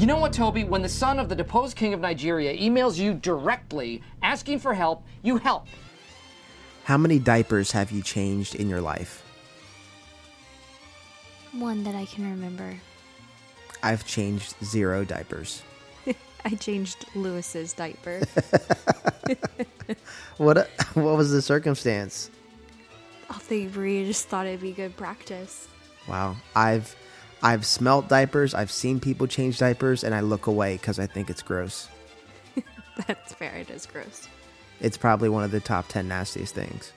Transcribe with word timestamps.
You 0.00 0.06
know 0.06 0.16
what, 0.16 0.32
Toby? 0.32 0.64
When 0.64 0.80
the 0.80 0.88
son 0.88 1.18
of 1.18 1.28
the 1.28 1.34
deposed 1.34 1.76
king 1.76 1.92
of 1.92 2.00
Nigeria 2.00 2.56
emails 2.56 2.96
you 2.96 3.12
directly 3.12 4.02
asking 4.22 4.60
for 4.60 4.72
help, 4.72 5.04
you 5.22 5.36
help. 5.36 5.66
How 6.84 6.96
many 6.96 7.18
diapers 7.18 7.70
have 7.72 7.90
you 7.90 8.02
changed 8.02 8.54
in 8.54 8.66
your 8.66 8.80
life? 8.80 9.22
One 11.52 11.84
that 11.84 11.94
I 11.94 12.06
can 12.06 12.24
remember. 12.30 12.80
I've 13.82 14.06
changed 14.06 14.54
zero 14.64 15.04
diapers. 15.04 15.62
I 16.46 16.54
changed 16.54 17.04
Lewis's 17.14 17.74
diaper. 17.74 18.22
What 20.38 20.70
what 20.94 21.18
was 21.18 21.30
the 21.30 21.42
circumstance? 21.42 22.30
I 23.28 23.34
think 23.34 23.76
Maria 23.76 24.06
just 24.06 24.28
thought 24.28 24.46
it'd 24.46 24.62
be 24.62 24.72
good 24.72 24.96
practice. 24.96 25.68
Wow. 26.08 26.36
I've 26.56 26.96
I've 27.42 27.64
smelt 27.64 28.08
diapers, 28.08 28.54
I've 28.54 28.70
seen 28.70 29.00
people 29.00 29.26
change 29.26 29.58
diapers 29.58 30.04
and 30.04 30.14
I 30.14 30.20
look 30.20 30.46
away 30.46 30.78
cuz 30.78 30.98
I 30.98 31.06
think 31.06 31.30
it's 31.30 31.42
gross. 31.42 31.88
That's 33.06 33.32
fair. 33.32 33.54
It 33.56 33.70
is 33.70 33.86
gross. 33.86 34.28
It's 34.80 34.96
probably 34.96 35.28
one 35.28 35.44
of 35.44 35.50
the 35.50 35.60
top 35.60 35.88
10 35.88 36.08
nastiest 36.08 36.54
things. 36.54 36.92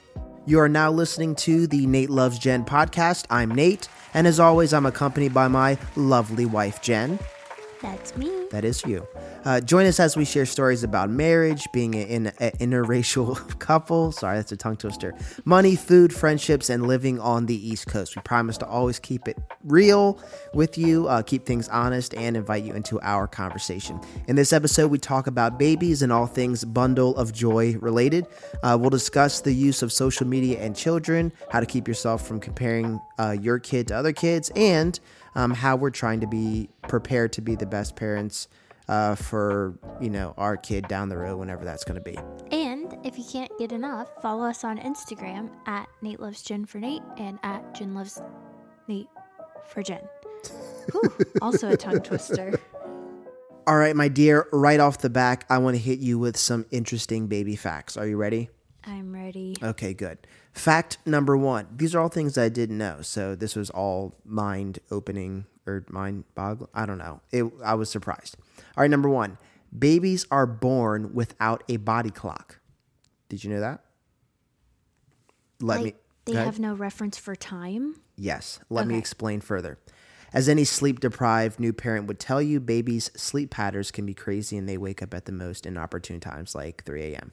You 0.46 0.60
are 0.60 0.68
now 0.68 0.90
listening 0.90 1.34
to 1.36 1.66
the 1.66 1.86
Nate 1.86 2.10
Loves 2.10 2.38
Jen 2.38 2.64
podcast. 2.64 3.24
I'm 3.30 3.50
Nate, 3.50 3.88
and 4.12 4.26
as 4.26 4.38
always, 4.38 4.74
I'm 4.74 4.84
accompanied 4.84 5.32
by 5.32 5.48
my 5.48 5.78
lovely 5.96 6.44
wife, 6.44 6.82
Jen. 6.82 7.18
That's 7.84 8.16
me. 8.16 8.46
That 8.50 8.64
is 8.64 8.82
you. 8.86 9.06
Uh, 9.44 9.60
join 9.60 9.84
us 9.84 10.00
as 10.00 10.16
we 10.16 10.24
share 10.24 10.46
stories 10.46 10.84
about 10.84 11.10
marriage, 11.10 11.68
being 11.74 11.92
in 11.92 12.28
an 12.28 12.52
interracial 12.52 13.58
couple. 13.58 14.10
Sorry, 14.10 14.38
that's 14.38 14.52
a 14.52 14.56
tongue 14.56 14.78
twister. 14.78 15.14
Money, 15.44 15.76
food, 15.76 16.10
friendships, 16.10 16.70
and 16.70 16.86
living 16.86 17.20
on 17.20 17.44
the 17.44 17.54
East 17.54 17.86
Coast. 17.86 18.16
We 18.16 18.22
promise 18.22 18.56
to 18.58 18.66
always 18.66 18.98
keep 18.98 19.28
it 19.28 19.36
real 19.64 20.18
with 20.54 20.78
you, 20.78 21.06
uh, 21.08 21.20
keep 21.20 21.44
things 21.44 21.68
honest, 21.68 22.14
and 22.14 22.38
invite 22.38 22.64
you 22.64 22.72
into 22.72 22.98
our 23.02 23.26
conversation. 23.26 24.00
In 24.28 24.36
this 24.36 24.54
episode, 24.54 24.90
we 24.90 24.96
talk 24.96 25.26
about 25.26 25.58
babies 25.58 26.00
and 26.00 26.10
all 26.10 26.26
things 26.26 26.64
bundle 26.64 27.14
of 27.16 27.34
joy 27.34 27.76
related. 27.80 28.26
Uh, 28.62 28.78
we'll 28.80 28.88
discuss 28.88 29.42
the 29.42 29.52
use 29.52 29.82
of 29.82 29.92
social 29.92 30.26
media 30.26 30.58
and 30.58 30.74
children, 30.74 31.30
how 31.50 31.60
to 31.60 31.66
keep 31.66 31.86
yourself 31.86 32.26
from 32.26 32.40
comparing 32.40 32.98
uh, 33.18 33.36
your 33.38 33.58
kid 33.58 33.88
to 33.88 33.94
other 33.94 34.14
kids, 34.14 34.50
and 34.56 35.00
um, 35.34 35.52
how 35.52 35.76
we're 35.76 35.90
trying 35.90 36.20
to 36.20 36.26
be 36.26 36.68
prepared 36.88 37.32
to 37.34 37.40
be 37.40 37.54
the 37.54 37.66
best 37.66 37.96
parents 37.96 38.48
uh, 38.88 39.14
for 39.14 39.78
you 40.00 40.10
know 40.10 40.34
our 40.36 40.56
kid 40.56 40.86
down 40.88 41.08
the 41.08 41.16
road 41.16 41.38
whenever 41.38 41.64
that's 41.64 41.84
going 41.84 42.02
to 42.02 42.04
be. 42.04 42.18
And 42.50 42.96
if 43.04 43.18
you 43.18 43.24
can't 43.24 43.50
get 43.58 43.72
enough, 43.72 44.10
follow 44.20 44.44
us 44.44 44.64
on 44.64 44.78
Instagram 44.78 45.50
at 45.66 45.88
Nate 46.02 46.20
Loves 46.20 46.42
Jen 46.42 46.64
for 46.64 46.78
Nate 46.78 47.02
and 47.16 47.38
at 47.42 47.74
Jen 47.74 47.94
Loves 47.94 48.20
Nate 48.88 49.08
for 49.66 49.82
Jen. 49.82 50.02
Whew, 50.92 51.12
also 51.40 51.70
a 51.70 51.76
tongue 51.76 52.00
twister. 52.00 52.60
All 53.66 53.76
right, 53.76 53.96
my 53.96 54.08
dear. 54.08 54.46
Right 54.52 54.78
off 54.78 54.98
the 54.98 55.08
back, 55.08 55.46
I 55.48 55.56
want 55.56 55.76
to 55.76 55.82
hit 55.82 55.98
you 55.98 56.18
with 56.18 56.36
some 56.36 56.66
interesting 56.70 57.28
baby 57.28 57.56
facts. 57.56 57.96
Are 57.96 58.06
you 58.06 58.18
ready? 58.18 58.50
I'm 58.84 59.14
ready. 59.14 59.56
Okay, 59.62 59.94
good. 59.94 60.18
Fact 60.54 60.98
number 61.04 61.36
one. 61.36 61.66
These 61.76 61.94
are 61.94 62.00
all 62.00 62.08
things 62.08 62.38
I 62.38 62.48
didn't 62.48 62.78
know, 62.78 62.98
so 63.02 63.34
this 63.34 63.56
was 63.56 63.70
all 63.70 64.14
mind 64.24 64.78
opening 64.90 65.46
or 65.66 65.84
mind 65.88 66.24
boggling. 66.34 66.70
I 66.72 66.86
don't 66.86 66.98
know. 66.98 67.20
It, 67.32 67.44
I 67.64 67.74
was 67.74 67.90
surprised. 67.90 68.36
All 68.76 68.82
right, 68.82 68.90
number 68.90 69.08
one. 69.08 69.36
Babies 69.76 70.26
are 70.30 70.46
born 70.46 71.12
without 71.14 71.64
a 71.68 71.78
body 71.78 72.10
clock. 72.10 72.60
Did 73.28 73.42
you 73.42 73.50
know 73.50 73.60
that? 73.60 73.80
Let 75.60 75.76
Like, 75.80 75.84
me. 75.84 75.94
they 76.26 76.34
have 76.34 76.60
no 76.60 76.74
reference 76.74 77.18
for 77.18 77.34
time. 77.34 77.96
Yes. 78.16 78.60
Let 78.70 78.86
me 78.86 78.96
explain 78.96 79.40
further. 79.40 79.78
As 80.32 80.48
any 80.48 80.64
sleep 80.64 81.00
deprived 81.00 81.58
new 81.58 81.72
parent 81.72 82.06
would 82.06 82.18
tell 82.20 82.42
you, 82.42 82.60
babies' 82.60 83.10
sleep 83.16 83.50
patterns 83.50 83.90
can 83.90 84.04
be 84.06 84.14
crazy 84.14 84.56
and 84.56 84.68
they 84.68 84.76
wake 84.78 85.02
up 85.02 85.14
at 85.14 85.24
the 85.26 85.32
most 85.32 85.66
inopportune 85.66 86.20
times, 86.20 86.54
like 86.54 86.84
3 86.84 87.02
a.m. 87.14 87.32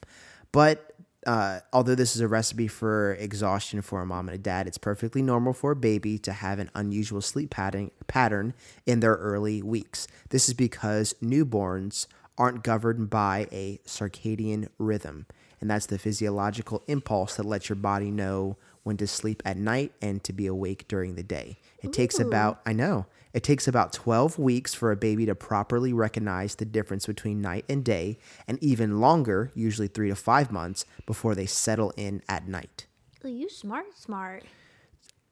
But 0.52 0.96
uh, 1.26 1.60
although 1.72 1.96
this 1.96 2.16
is 2.16 2.22
a 2.22 2.28
recipe 2.28 2.68
for 2.68 3.14
exhaustion 3.14 3.82
for 3.82 4.02
a 4.02 4.06
mom 4.06 4.28
and 4.28 4.36
a 4.36 4.42
dad, 4.42 4.68
it's 4.68 4.78
perfectly 4.78 5.22
normal 5.22 5.54
for 5.54 5.72
a 5.72 5.76
baby 5.76 6.18
to 6.20 6.32
have 6.32 6.60
an 6.60 6.72
unusual 6.74 7.22
sleep 7.22 7.52
pattern, 7.52 7.92
pattern 8.08 8.54
in 8.86 9.02
their 9.02 9.16
early 9.16 9.62
weeks. 9.62 10.08
This 10.30 10.48
is 10.48 10.56
because 10.56 11.14
newborns 11.22 12.08
aren't 12.38 12.64
governed 12.64 13.10
by 13.10 13.48
a 13.52 13.80
circadian 13.86 14.70
rhythm, 14.80 15.28
and 15.60 15.70
that's 15.70 15.86
the 15.86 16.00
physiological 16.00 16.84
impulse 16.88 17.36
that 17.36 17.46
lets 17.46 17.70
your 17.70 17.76
body 17.76 18.10
know 18.10 18.58
when 18.84 18.98
to 18.98 19.08
sleep 19.08 19.42
at 19.46 19.58
night 19.58 19.92
and 20.02 20.24
to 20.24 20.34
be 20.34 20.48
awake 20.48 20.88
during 20.88 21.16
the 21.16 21.24
day. 21.24 21.60
It 21.84 21.94
takes 21.94 22.20
about, 22.20 22.62
I 22.66 22.74
know, 22.74 23.06
it 23.34 23.44
takes 23.44 23.68
about 23.68 23.94
12 23.94 24.38
weeks 24.40 24.74
for 24.74 24.92
a 24.92 24.96
baby 24.96 25.26
to 25.28 25.36
properly 25.36 25.94
recognize 25.94 26.56
the 26.56 26.66
difference 26.66 27.06
between 27.06 27.42
night 27.42 27.66
and 27.70 27.84
day, 27.84 28.18
and 28.48 28.62
even 28.64 29.00
longer, 29.00 29.52
usually 29.56 29.88
three 29.88 30.10
to 30.10 30.16
five 30.16 30.52
months, 30.52 30.86
before 31.06 31.36
they 31.36 31.46
settle 31.46 31.92
in 31.96 32.22
at 32.28 32.48
night. 32.48 32.88
Oh, 33.24 33.28
you 33.28 33.50
smart, 33.50 33.96
smart. 33.98 34.44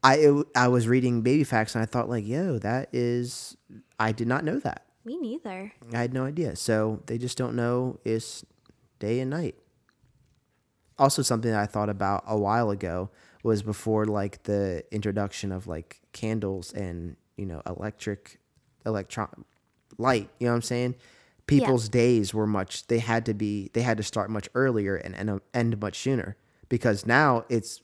I, 0.03 0.17
it- 0.17 0.47
I 0.55 0.67
was 0.69 0.87
reading 0.87 1.21
baby 1.23 1.43
facts 1.43 1.75
and 1.75 1.81
I 1.81 1.85
thought, 1.85 2.07
like, 2.07 2.25
yo, 2.25 2.57
that 2.59 2.89
is, 2.93 3.57
I 3.99 4.11
did 4.11 4.27
not 4.27 4.43
know 4.43 4.59
that. 4.59 4.85
Me 5.03 5.17
neither. 5.17 5.73
I 5.93 5.97
had 6.01 6.13
no 6.13 6.25
idea. 6.25 6.55
So 6.55 7.01
they 7.07 7.17
just 7.17 7.37
don't 7.37 7.55
know 7.55 7.99
it's 8.05 8.45
day 8.99 9.19
and 9.19 9.29
night. 9.29 9.55
Also, 10.97 11.21
something 11.21 11.49
that 11.51 11.59
I 11.59 11.65
thought 11.65 11.89
about 11.89 12.23
a 12.27 12.37
while 12.37 12.69
ago 12.69 13.09
was 13.43 13.63
before 13.63 14.05
like 14.05 14.43
the 14.43 14.83
introduction 14.91 15.51
of 15.51 15.67
like 15.67 16.01
candles 16.13 16.73
and 16.73 17.15
you 17.37 17.45
know 17.45 17.61
electric 17.65 18.39
electron 18.85 19.45
light. 19.97 20.29
You 20.39 20.47
know 20.47 20.53
what 20.53 20.57
I'm 20.57 20.61
saying? 20.63 20.95
People's 21.47 21.89
days 21.89 22.33
were 22.33 22.45
much. 22.45 22.85
They 22.87 22.99
had 22.99 23.25
to 23.25 23.33
be. 23.33 23.69
They 23.73 23.81
had 23.81 23.97
to 23.97 24.03
start 24.03 24.29
much 24.29 24.47
earlier 24.53 24.95
and 24.95 25.15
end, 25.15 25.41
end 25.53 25.81
much 25.81 25.97
sooner 25.97 26.37
because 26.69 27.05
now 27.05 27.45
it's 27.49 27.81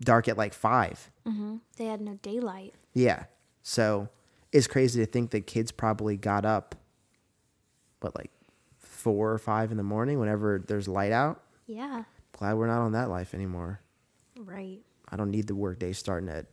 dark 0.00 0.28
at 0.28 0.38
like 0.38 0.54
five. 0.54 1.10
Mm-hmm. 1.26 1.56
They 1.76 1.86
had 1.86 2.00
no 2.00 2.14
daylight. 2.22 2.74
Yeah. 2.94 3.24
So 3.62 4.08
it's 4.52 4.66
crazy 4.66 5.04
to 5.04 5.10
think 5.10 5.30
that 5.30 5.46
kids 5.46 5.72
probably 5.72 6.16
got 6.16 6.44
up, 6.44 6.74
but 8.00 8.14
like 8.16 8.30
four 8.78 9.32
or 9.32 9.38
five 9.38 9.70
in 9.70 9.76
the 9.76 9.82
morning 9.82 10.18
whenever 10.18 10.62
there's 10.66 10.88
light 10.88 11.12
out. 11.12 11.42
Yeah, 11.66 12.04
Glad 12.32 12.54
we're 12.54 12.66
not 12.66 12.80
on 12.80 12.92
that 12.92 13.10
life 13.10 13.34
anymore. 13.34 13.80
right, 14.38 14.78
I 15.10 15.16
don't 15.16 15.30
need 15.30 15.46
the 15.46 15.54
workday 15.54 15.92
starting 15.92 16.28
at 16.28 16.46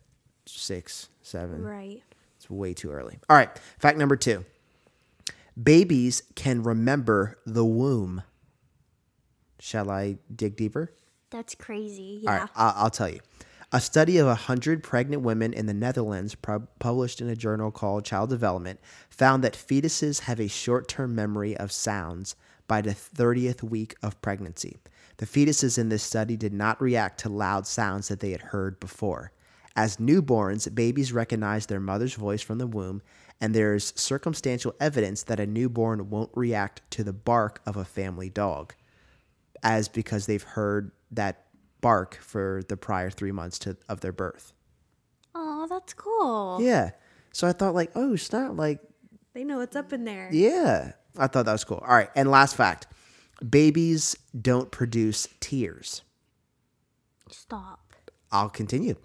six, 0.45 1.09
seven. 1.21 1.63
right. 1.63 2.01
It's 2.37 2.49
way 2.49 2.73
too 2.73 2.91
early. 2.91 3.17
All 3.29 3.35
right. 3.37 3.49
Fact 3.79 3.97
number 3.97 4.15
two 4.15 4.45
babies 5.61 6.21
can 6.35 6.63
remember 6.63 7.37
the 7.45 7.63
womb. 7.65 8.23
Shall 9.59 9.89
I 9.89 10.17
dig 10.33 10.55
deeper? 10.55 10.91
That's 11.29 11.55
crazy. 11.55 12.19
Yeah. 12.23 12.39
right, 12.41 12.49
I- 12.55 12.73
I'll 12.75 12.89
tell 12.89 13.09
you. 13.09 13.19
A 13.71 13.81
study 13.81 14.17
of 14.19 14.27
100 14.27 14.83
pregnant 14.83 15.23
women 15.23 15.51
in 15.51 15.65
the 15.65 15.73
Netherlands, 15.73 16.35
pub- 16.35 16.67
published 16.79 17.19
in 17.19 17.27
a 17.29 17.35
journal 17.35 17.71
called 17.71 18.05
Child 18.05 18.29
Development, 18.29 18.79
found 19.09 19.43
that 19.43 19.53
fetuses 19.53 20.21
have 20.21 20.39
a 20.39 20.47
short 20.47 20.87
term 20.87 21.15
memory 21.15 21.57
of 21.57 21.71
sounds 21.71 22.35
by 22.67 22.81
the 22.81 22.91
30th 22.91 23.63
week 23.63 23.95
of 24.03 24.21
pregnancy. 24.21 24.77
The 25.17 25.25
fetuses 25.25 25.77
in 25.77 25.89
this 25.89 26.03
study 26.03 26.35
did 26.35 26.53
not 26.53 26.81
react 26.81 27.19
to 27.21 27.29
loud 27.29 27.65
sounds 27.67 28.07
that 28.09 28.19
they 28.19 28.31
had 28.31 28.41
heard 28.41 28.79
before. 28.79 29.31
As 29.75 29.97
newborns, 29.97 30.73
babies 30.73 31.11
recognize 31.13 31.65
their 31.65 31.79
mother's 31.79 32.13
voice 32.15 32.41
from 32.41 32.57
the 32.57 32.67
womb, 32.67 33.01
and 33.41 33.53
there's 33.53 33.93
circumstantial 33.99 34.73
evidence 34.79 35.23
that 35.23 35.39
a 35.39 35.45
newborn 35.45 36.09
won't 36.09 36.31
react 36.33 36.81
to 36.91 37.03
the 37.03 37.13
bark 37.13 37.61
of 37.65 37.75
a 37.75 37.85
family 37.85 38.29
dog 38.29 38.73
as 39.63 39.87
because 39.87 40.25
they've 40.25 40.43
heard 40.43 40.91
that 41.11 41.45
bark 41.81 42.15
for 42.21 42.61
the 42.67 42.77
prior 42.77 43.09
three 43.09 43.31
months 43.31 43.59
to, 43.59 43.75
of 43.89 43.99
their 44.01 44.11
birth. 44.13 44.53
Oh, 45.33 45.67
that's 45.69 45.93
cool. 45.93 46.59
Yeah. 46.61 46.91
So 47.33 47.47
I 47.47 47.51
thought 47.51 47.73
like, 47.73 47.91
oh 47.95 48.15
snap, 48.15 48.51
like, 48.55 48.79
They 49.33 49.43
know 49.43 49.57
what's 49.57 49.75
up 49.75 49.91
in 49.91 50.05
there. 50.05 50.29
yeah. 50.31 50.93
I 51.17 51.27
thought 51.27 51.45
that 51.45 51.51
was 51.53 51.63
cool. 51.63 51.81
All 51.85 51.95
right. 51.95 52.09
And 52.15 52.29
last 52.29 52.55
fact. 52.57 52.87
Babies 53.47 54.15
don't 54.39 54.71
produce 54.71 55.27
tears. 55.39 56.01
Stop. 57.29 57.81
I'll 58.31 58.49
continue. 58.49 58.95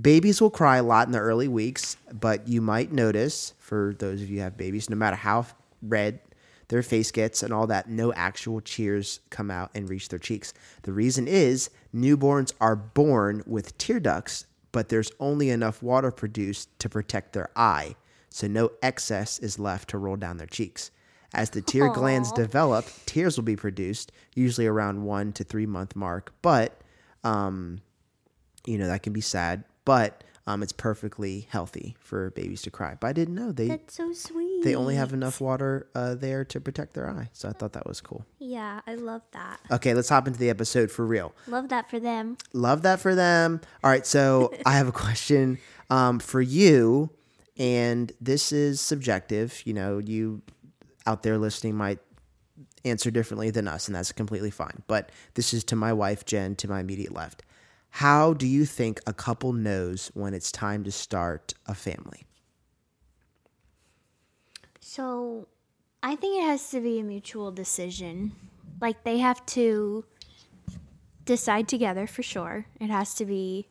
Babies 0.00 0.40
will 0.40 0.50
cry 0.50 0.76
a 0.76 0.82
lot 0.82 1.08
in 1.08 1.12
the 1.12 1.18
early 1.18 1.48
weeks, 1.48 1.96
but 2.12 2.46
you 2.48 2.60
might 2.60 2.92
notice, 2.92 3.54
for 3.58 3.94
those 3.98 4.22
of 4.22 4.30
you 4.30 4.36
who 4.36 4.42
have 4.42 4.56
babies, 4.56 4.88
no 4.88 4.96
matter 4.96 5.16
how 5.16 5.46
red 5.82 6.20
their 6.68 6.82
face 6.82 7.10
gets 7.10 7.42
and 7.42 7.52
all 7.52 7.66
that, 7.66 7.88
no 7.88 8.12
actual 8.12 8.60
tears 8.60 9.20
come 9.30 9.50
out 9.50 9.70
and 9.74 9.88
reach 9.88 10.08
their 10.08 10.18
cheeks. 10.18 10.52
The 10.82 10.92
reason 10.92 11.26
is 11.26 11.70
newborns 11.94 12.52
are 12.60 12.76
born 12.76 13.42
with 13.46 13.76
tear 13.78 14.00
ducts, 14.00 14.46
but 14.70 14.88
there's 14.88 15.10
only 15.18 15.50
enough 15.50 15.82
water 15.82 16.10
produced 16.10 16.78
to 16.78 16.88
protect 16.88 17.32
their 17.32 17.50
eye, 17.56 17.96
so 18.28 18.46
no 18.46 18.70
excess 18.82 19.38
is 19.38 19.58
left 19.58 19.88
to 19.90 19.98
roll 19.98 20.16
down 20.16 20.36
their 20.36 20.46
cheeks. 20.46 20.90
As 21.34 21.50
the 21.50 21.60
tear 21.60 21.90
glands 21.90 22.32
develop, 22.32 22.86
tears 23.04 23.36
will 23.36 23.44
be 23.44 23.56
produced, 23.56 24.12
usually 24.34 24.66
around 24.66 25.04
one 25.04 25.32
to 25.34 25.44
three 25.44 25.66
month 25.66 25.94
mark, 25.94 26.32
but 26.40 26.80
um, 27.22 27.80
you 28.66 28.78
know 28.78 28.86
that 28.86 29.02
can 29.02 29.12
be 29.12 29.20
sad 29.20 29.64
but 29.88 30.22
um, 30.46 30.62
it's 30.62 30.72
perfectly 30.72 31.48
healthy 31.50 31.96
for 31.98 32.28
babies 32.32 32.60
to 32.62 32.70
cry. 32.70 32.94
But 33.00 33.06
I 33.06 33.12
didn't 33.14 33.34
know 33.34 33.52
they 33.52 33.68
That's 33.68 33.94
so 33.94 34.12
sweet. 34.12 34.62
they 34.62 34.74
only 34.74 34.96
have 34.96 35.14
enough 35.14 35.40
water 35.40 35.86
uh, 35.94 36.14
there 36.14 36.44
to 36.44 36.60
protect 36.60 36.92
their 36.92 37.08
eye. 37.08 37.30
So 37.32 37.48
I 37.48 37.52
thought 37.52 37.72
that 37.72 37.86
was 37.86 38.02
cool. 38.02 38.26
Yeah, 38.38 38.82
I 38.86 38.96
love 38.96 39.22
that. 39.30 39.60
Okay, 39.70 39.94
let's 39.94 40.10
hop 40.10 40.26
into 40.26 40.38
the 40.38 40.50
episode 40.50 40.90
for 40.90 41.06
real. 41.06 41.34
Love 41.46 41.70
that 41.70 41.88
for 41.88 41.98
them. 41.98 42.36
Love 42.52 42.82
that 42.82 43.00
for 43.00 43.14
them. 43.14 43.62
All 43.82 43.90
right, 43.90 44.06
so 44.06 44.52
I 44.66 44.72
have 44.72 44.88
a 44.88 44.92
question 45.06 45.56
um, 45.88 46.18
for 46.18 46.42
you, 46.42 47.08
and 47.56 48.12
this 48.20 48.52
is 48.52 48.82
subjective. 48.82 49.62
You 49.64 49.72
know, 49.72 49.96
you 49.96 50.42
out 51.08 51.22
there 51.22 51.38
listening 51.38 51.74
might 51.74 51.98
answer 52.84 53.10
differently 53.10 53.50
than 53.50 53.66
us, 53.66 53.88
and 53.88 53.94
that's 53.94 54.12
completely 54.12 54.50
fine. 54.50 54.82
But 54.86 55.10
this 55.34 55.54
is 55.54 55.64
to 55.64 55.76
my 55.76 55.92
wife, 55.92 56.26
Jen, 56.26 56.54
to 56.56 56.68
my 56.68 56.80
immediate 56.80 57.14
left. 57.14 57.42
How 57.90 58.34
do 58.34 58.46
you 58.46 58.66
think 58.66 59.00
a 59.06 59.14
couple 59.14 59.54
knows 59.54 60.10
when 60.12 60.34
it's 60.34 60.52
time 60.52 60.84
to 60.84 60.92
start 60.92 61.54
a 61.66 61.74
family? 61.74 62.26
So, 64.80 65.48
I 66.02 66.14
think 66.14 66.42
it 66.42 66.46
has 66.46 66.70
to 66.70 66.80
be 66.80 67.00
a 67.00 67.02
mutual 67.02 67.50
decision. 67.50 68.32
Like 68.80 69.04
they 69.04 69.18
have 69.18 69.44
to 69.46 70.04
decide 71.24 71.68
together 71.68 72.06
for 72.06 72.22
sure. 72.22 72.66
It 72.78 72.90
has 72.90 73.14
to 73.14 73.24
be 73.24 73.68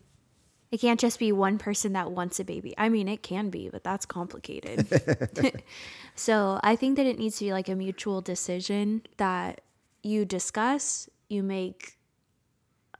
it 0.72 0.80
can't 0.82 1.00
just 1.00 1.20
be 1.20 1.32
one 1.32 1.58
person 1.58 1.94
that 1.94 2.12
wants 2.12 2.40
a 2.40 2.44
baby. 2.44 2.74
I 2.78 2.90
mean, 2.90 3.08
it 3.08 3.24
can 3.24 3.50
be, 3.50 3.70
but 3.70 3.84
that's 3.84 4.06
complicated. 4.06 4.88
so, 6.16 6.60
I 6.64 6.76
think 6.76 6.98
that 6.98 7.06
it 7.06 7.18
needs 7.18 7.38
to 7.38 7.46
be 7.46 7.54
like 7.54 7.70
a 7.70 7.76
mutual 7.76 8.22
decision 8.22 9.04
that 9.18 9.62
you 10.04 10.26
discuss, 10.26 11.10
you 11.30 11.44
make 11.44 11.98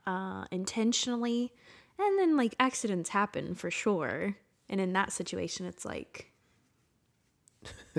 uh, 0.06 0.44
intentionally, 0.50 1.52
and 1.98 2.18
then 2.18 2.36
like 2.36 2.54
accidents 2.58 3.10
happen 3.10 3.54
for 3.54 3.70
sure. 3.70 4.36
And 4.70 4.80
in 4.80 4.92
that 4.94 5.12
situation, 5.12 5.66
it's 5.66 5.84
like 5.84 6.32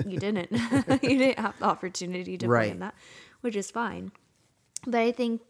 you 0.06 0.18
didn't. 0.18 0.50
you 1.02 1.18
didn't 1.18 1.38
have 1.38 1.58
the 1.58 1.64
opportunity 1.66 2.36
to 2.38 2.48
Right. 2.48 2.68
plan 2.68 2.80
that, 2.80 2.94
which 3.40 3.56
is 3.56 3.70
fine. 3.70 4.12
But 4.86 5.00
I 5.00 5.12
think 5.12 5.42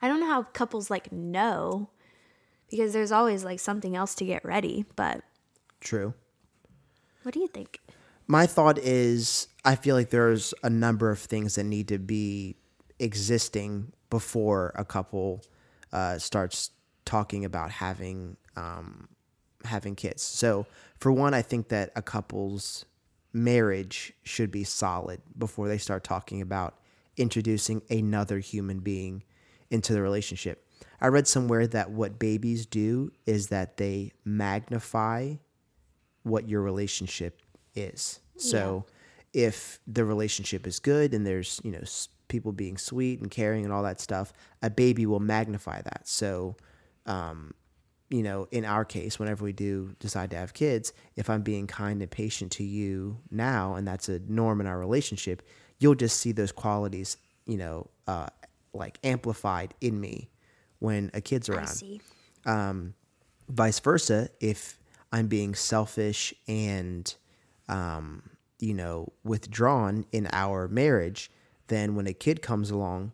I 0.00 0.08
don't 0.08 0.20
know 0.20 0.26
how 0.26 0.42
couples 0.44 0.90
like 0.90 1.12
know 1.12 1.90
because 2.72 2.92
there's 2.92 3.12
always 3.12 3.44
like 3.44 3.60
something 3.60 3.94
else 3.94 4.16
to 4.16 4.24
get 4.24 4.44
ready. 4.44 4.84
But 4.96 5.22
True. 5.80 6.14
what 7.22 7.32
do 7.32 7.38
you 7.38 7.46
think? 7.46 7.78
my 8.26 8.46
thought 8.46 8.78
is 8.78 9.48
I 9.64 9.76
feel 9.76 9.94
like 9.94 10.10
there's 10.10 10.54
a 10.62 10.70
number 10.70 11.10
of 11.10 11.18
things 11.18 11.56
that 11.56 11.64
need 11.64 11.88
to 11.88 11.98
be 11.98 12.56
existing 12.98 13.92
before 14.10 14.72
a 14.74 14.84
couple 14.84 15.44
uh, 15.92 16.18
starts 16.18 16.70
talking 17.04 17.44
about 17.44 17.70
having 17.70 18.36
um, 18.56 19.08
having 19.64 19.94
kids. 19.94 20.22
So 20.22 20.66
for 20.98 21.12
one, 21.12 21.34
I 21.34 21.42
think 21.42 21.68
that 21.68 21.90
a 21.94 22.02
couple's 22.02 22.84
marriage 23.32 24.12
should 24.22 24.50
be 24.50 24.64
solid 24.64 25.20
before 25.36 25.68
they 25.68 25.78
start 25.78 26.04
talking 26.04 26.40
about 26.40 26.78
introducing 27.16 27.82
another 27.90 28.38
human 28.38 28.80
being 28.80 29.24
into 29.70 29.92
the 29.92 30.02
relationship. 30.02 30.66
I 31.02 31.08
read 31.08 31.26
somewhere 31.26 31.66
that 31.66 31.90
what 31.90 32.20
babies 32.20 32.64
do 32.64 33.10
is 33.26 33.48
that 33.48 33.76
they 33.76 34.12
magnify 34.24 35.34
what 36.22 36.48
your 36.48 36.62
relationship 36.62 37.42
is. 37.74 38.20
So 38.36 38.86
if 39.32 39.80
the 39.88 40.04
relationship 40.04 40.64
is 40.64 40.78
good 40.78 41.12
and 41.12 41.26
there's, 41.26 41.60
you 41.64 41.72
know, 41.72 41.82
people 42.28 42.52
being 42.52 42.78
sweet 42.78 43.20
and 43.20 43.32
caring 43.32 43.64
and 43.64 43.72
all 43.72 43.82
that 43.82 44.00
stuff, 44.00 44.32
a 44.62 44.70
baby 44.70 45.04
will 45.04 45.18
magnify 45.18 45.82
that. 45.82 46.06
So, 46.06 46.56
um, 47.06 47.52
you 48.08 48.22
know, 48.22 48.46
in 48.52 48.64
our 48.64 48.84
case, 48.84 49.18
whenever 49.18 49.44
we 49.44 49.52
do 49.52 49.96
decide 49.98 50.30
to 50.30 50.36
have 50.36 50.54
kids, 50.54 50.92
if 51.16 51.28
I'm 51.28 51.42
being 51.42 51.66
kind 51.66 52.00
and 52.00 52.10
patient 52.10 52.52
to 52.52 52.64
you 52.64 53.18
now, 53.28 53.74
and 53.74 53.88
that's 53.88 54.08
a 54.08 54.20
norm 54.28 54.60
in 54.60 54.68
our 54.68 54.78
relationship, 54.78 55.42
you'll 55.80 55.96
just 55.96 56.20
see 56.20 56.30
those 56.30 56.52
qualities, 56.52 57.16
you 57.44 57.56
know, 57.56 57.90
uh, 58.06 58.28
like 58.72 58.98
amplified 59.02 59.74
in 59.80 60.00
me 60.00 60.28
when 60.82 61.10
a 61.14 61.20
kid's 61.20 61.48
around 61.48 61.62
I 61.62 61.66
see. 61.66 62.00
vice 63.48 63.78
versa 63.78 64.28
if 64.40 64.78
i'm 65.12 65.28
being 65.28 65.54
selfish 65.54 66.34
and 66.48 67.14
um, 67.68 68.22
you 68.58 68.74
know 68.74 69.12
withdrawn 69.24 70.04
in 70.12 70.28
our 70.32 70.68
marriage 70.68 71.30
then 71.68 71.94
when 71.94 72.06
a 72.06 72.12
kid 72.12 72.42
comes 72.42 72.70
along 72.70 73.12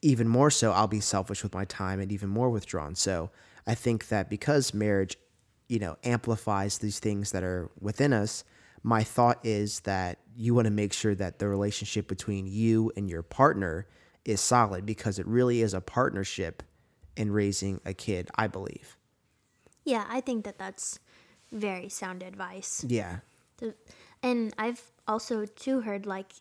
even 0.00 0.28
more 0.28 0.50
so 0.50 0.72
i'll 0.72 0.86
be 0.86 1.00
selfish 1.00 1.42
with 1.42 1.52
my 1.54 1.64
time 1.64 2.00
and 2.00 2.12
even 2.12 2.28
more 2.28 2.50
withdrawn 2.50 2.94
so 2.94 3.30
i 3.66 3.74
think 3.74 4.08
that 4.08 4.30
because 4.30 4.72
marriage 4.72 5.16
you 5.68 5.80
know 5.80 5.96
amplifies 6.04 6.78
these 6.78 7.00
things 7.00 7.32
that 7.32 7.42
are 7.42 7.68
within 7.80 8.12
us 8.12 8.44
my 8.84 9.02
thought 9.02 9.38
is 9.44 9.80
that 9.80 10.18
you 10.36 10.54
want 10.54 10.66
to 10.66 10.70
make 10.70 10.92
sure 10.92 11.14
that 11.14 11.38
the 11.38 11.48
relationship 11.48 12.08
between 12.08 12.46
you 12.46 12.92
and 12.96 13.08
your 13.08 13.22
partner 13.22 13.86
is 14.24 14.40
solid 14.40 14.86
because 14.86 15.18
it 15.18 15.26
really 15.26 15.62
is 15.62 15.74
a 15.74 15.80
partnership 15.80 16.62
in 17.16 17.30
raising 17.30 17.80
a 17.84 17.94
kid 17.94 18.28
i 18.36 18.46
believe 18.46 18.96
Yeah, 19.84 20.04
I 20.08 20.20
think 20.20 20.44
that 20.44 20.58
that's 20.58 20.98
very 21.50 21.88
sound 21.88 22.22
advice. 22.22 22.84
Yeah. 22.86 23.18
And 24.22 24.54
I've 24.58 24.82
also 25.06 25.46
too 25.46 25.80
heard 25.80 26.06
like 26.06 26.32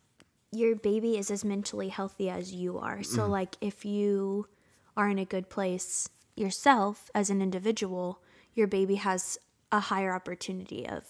your 0.51 0.75
baby 0.75 1.17
is 1.17 1.31
as 1.31 1.43
mentally 1.43 1.89
healthy 1.89 2.29
as 2.29 2.53
you 2.53 2.77
are. 2.77 3.03
So 3.03 3.21
mm-hmm. 3.21 3.31
like 3.31 3.55
if 3.61 3.85
you 3.85 4.47
are 4.95 5.09
in 5.09 5.17
a 5.17 5.25
good 5.25 5.49
place 5.49 6.09
yourself 6.35 7.09
as 7.15 7.29
an 7.29 7.41
individual, 7.41 8.21
your 8.53 8.67
baby 8.67 8.95
has 8.95 9.37
a 9.71 9.79
higher 9.79 10.13
opportunity 10.13 10.87
of 10.87 11.03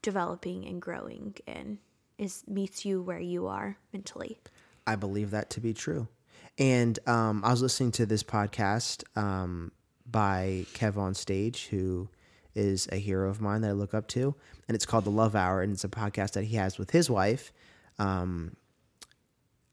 developing 0.00 0.64
and 0.64 0.80
growing 0.80 1.34
and 1.46 1.78
is 2.16 2.44
meets 2.46 2.84
you 2.84 3.02
where 3.02 3.20
you 3.20 3.46
are 3.46 3.78
mentally. 3.92 4.38
I 4.86 4.96
believe 4.96 5.30
that 5.32 5.50
to 5.50 5.60
be 5.60 5.74
true. 5.74 6.08
And 6.58 6.98
um, 7.06 7.44
I 7.44 7.50
was 7.50 7.62
listening 7.62 7.92
to 7.92 8.06
this 8.06 8.22
podcast 8.22 9.04
um, 9.16 9.72
by 10.04 10.66
Kev 10.74 10.96
on 10.96 11.14
Stage, 11.14 11.66
who 11.68 12.08
is 12.54 12.88
a 12.90 12.96
hero 12.96 13.30
of 13.30 13.40
mine 13.40 13.60
that 13.60 13.68
I 13.68 13.72
look 13.72 13.94
up 13.94 14.08
to, 14.08 14.34
and 14.66 14.74
it's 14.74 14.84
called 14.86 15.04
The 15.04 15.10
Love 15.10 15.36
Hour, 15.36 15.62
and 15.62 15.72
it's 15.72 15.84
a 15.84 15.88
podcast 15.88 16.32
that 16.32 16.44
he 16.44 16.56
has 16.56 16.78
with 16.78 16.90
his 16.90 17.08
wife. 17.08 17.52
Um, 17.98 18.56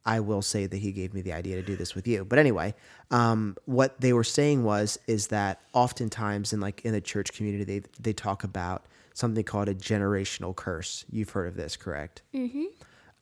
I 0.05 0.19
will 0.19 0.43
say 0.43 0.67
that 0.67 0.77
he 0.77 0.91
gave 0.91 1.15
me 1.15 1.21
the 1.21 1.33
idea 1.33 1.55
to 1.55 1.63
do 1.63 1.75
this 1.75 1.95
with 1.95 2.07
you, 2.07 2.23
but 2.23 2.37
anyway, 2.37 2.75
um, 3.09 3.55
what 3.65 3.99
they 3.99 4.13
were 4.13 4.23
saying 4.23 4.63
was 4.63 4.99
is 5.07 5.27
that 5.27 5.61
oftentimes 5.73 6.53
in 6.53 6.59
like 6.59 6.85
in 6.85 6.91
the 6.91 7.01
church 7.01 7.33
community, 7.33 7.63
they 7.63 7.81
they 7.99 8.13
talk 8.13 8.43
about 8.43 8.85
something 9.15 9.43
called 9.43 9.67
a 9.67 9.73
generational 9.73 10.55
curse. 10.55 11.05
You've 11.09 11.31
heard 11.31 11.47
of 11.47 11.55
this, 11.55 11.75
correct? 11.75 12.21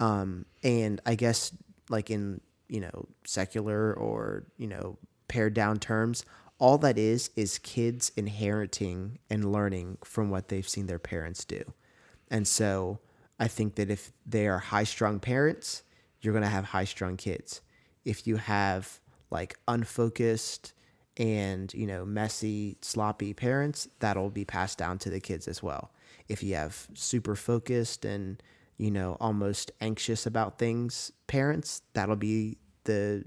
um, 0.01 0.45
and 0.61 0.99
I 1.05 1.15
guess 1.15 1.55
like 1.89 2.09
in 2.11 2.41
you 2.73 2.81
know 2.81 3.07
secular 3.23 3.93
or 3.93 4.45
you 4.57 4.67
know 4.67 4.97
pared 5.29 5.53
down 5.53 5.79
terms, 5.79 6.25
all 6.59 6.77
that 6.79 6.97
is 6.97 7.29
is 7.35 7.59
kids 7.59 8.11
inheriting 8.17 9.19
and 9.29 9.51
learning 9.51 9.97
from 10.03 10.29
what 10.29 10.49
they've 10.49 10.67
seen 10.67 10.87
their 10.87 10.99
parents 10.99 11.45
do, 11.45 11.63
and 12.29 12.47
so 12.47 12.99
I 13.39 13.47
think 13.47 13.75
that 13.75 13.91
if 13.91 14.11
they 14.25 14.47
are 14.47 14.59
high 14.59 14.85
strung 14.85 15.19
parents, 15.19 15.83
you're 16.21 16.33
gonna 16.33 16.47
have 16.49 16.65
high 16.65 16.85
strung 16.85 17.17
kids. 17.17 17.61
If 18.03 18.27
you 18.27 18.37
have 18.37 18.99
like 19.29 19.57
unfocused 19.67 20.73
and 21.17 21.73
you 21.73 21.85
know 21.85 22.05
messy 22.05 22.77
sloppy 22.81 23.33
parents 23.33 23.87
that'll 23.99 24.29
be 24.29 24.45
passed 24.45 24.77
down 24.77 24.97
to 24.97 25.09
the 25.09 25.19
kids 25.19 25.47
as 25.47 25.61
well 25.61 25.91
if 26.27 26.41
you 26.41 26.55
have 26.55 26.87
super 26.95 27.35
focused 27.35 28.05
and 28.05 28.41
you 28.77 28.89
know 28.89 29.15
almost 29.19 29.71
anxious 29.81 30.25
about 30.25 30.57
things 30.57 31.11
parents 31.27 31.81
that'll 31.93 32.15
be 32.15 32.57
the 32.85 33.25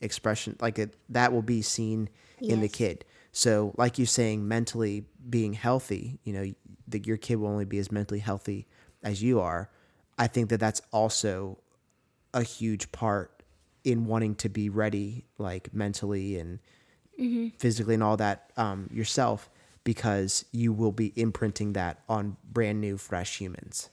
expression 0.00 0.56
like 0.60 0.78
it 0.78 0.94
that 1.08 1.32
will 1.32 1.42
be 1.42 1.62
seen 1.62 2.08
in 2.40 2.60
the 2.60 2.68
kid. 2.68 3.04
So 3.32 3.74
like 3.76 3.98
you 3.98 4.06
saying 4.06 4.46
mentally 4.46 5.06
being 5.28 5.54
healthy 5.54 6.18
you 6.24 6.32
know 6.32 6.52
that 6.88 7.06
your 7.06 7.16
kid 7.16 7.36
will 7.36 7.48
only 7.48 7.64
be 7.64 7.78
as 7.78 7.90
mentally 7.90 8.20
healthy 8.20 8.66
as 9.02 9.22
you 9.22 9.40
are 9.40 9.70
i 10.18 10.26
think 10.26 10.50
that 10.50 10.60
that's 10.60 10.82
also 10.92 11.58
a 12.34 12.42
huge 12.42 12.92
part 12.92 13.42
in 13.84 14.06
wanting 14.06 14.34
to 14.34 14.48
be 14.48 14.68
ready 14.68 15.24
like 15.38 15.72
mentally 15.72 16.38
and 16.38 16.58
physically 17.58 17.94
and 17.94 18.02
all 18.02 18.16
that 18.16 18.50
um, 18.56 18.88
yourself 18.92 19.48
because 19.84 20.44
you 20.52 20.72
will 20.72 20.92
be 20.92 21.12
imprinting 21.14 21.74
that 21.74 22.02
on 22.08 22.36
brand 22.50 22.80
new 22.80 22.96
fresh 22.96 23.38
humans. 23.38 23.90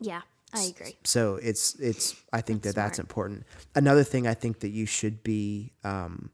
Yeah, 0.00 0.22
I 0.52 0.64
agree. 0.64 0.96
so 1.04 1.36
it's 1.36 1.74
it's 1.76 2.14
i 2.32 2.40
think 2.40 2.62
that 2.62 2.74
that's 2.74 2.96
smart. 2.96 3.08
important 3.08 3.46
another 3.74 4.04
thing 4.04 4.26
i 4.26 4.34
think 4.34 4.60
that 4.60 4.68
you 4.68 4.86
should 4.86 5.22
be 5.22 5.72
um, 5.84 6.30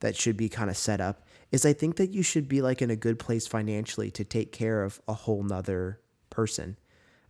that 0.00 0.16
should 0.16 0.36
be 0.36 0.48
kind 0.48 0.70
of 0.70 0.76
set 0.76 1.00
up 1.00 1.22
is 1.52 1.64
i 1.64 1.72
think 1.72 1.96
that 1.96 2.10
you 2.10 2.22
should 2.22 2.48
be 2.48 2.62
like 2.62 2.82
in 2.82 2.90
a 2.90 2.96
good 2.96 3.18
place 3.18 3.46
financially 3.46 4.10
to 4.10 4.24
take 4.24 4.52
care 4.52 4.82
of 4.82 5.00
a 5.06 5.14
whole 5.14 5.42
nother 5.42 6.00
person 6.30 6.76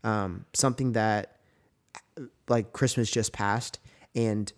um, 0.02 0.46
something 0.54 0.92
that 0.92 1.36
like 2.48 2.72
christmas 2.72 3.10
just 3.10 3.32
passed 3.32 3.78
and 4.14 4.52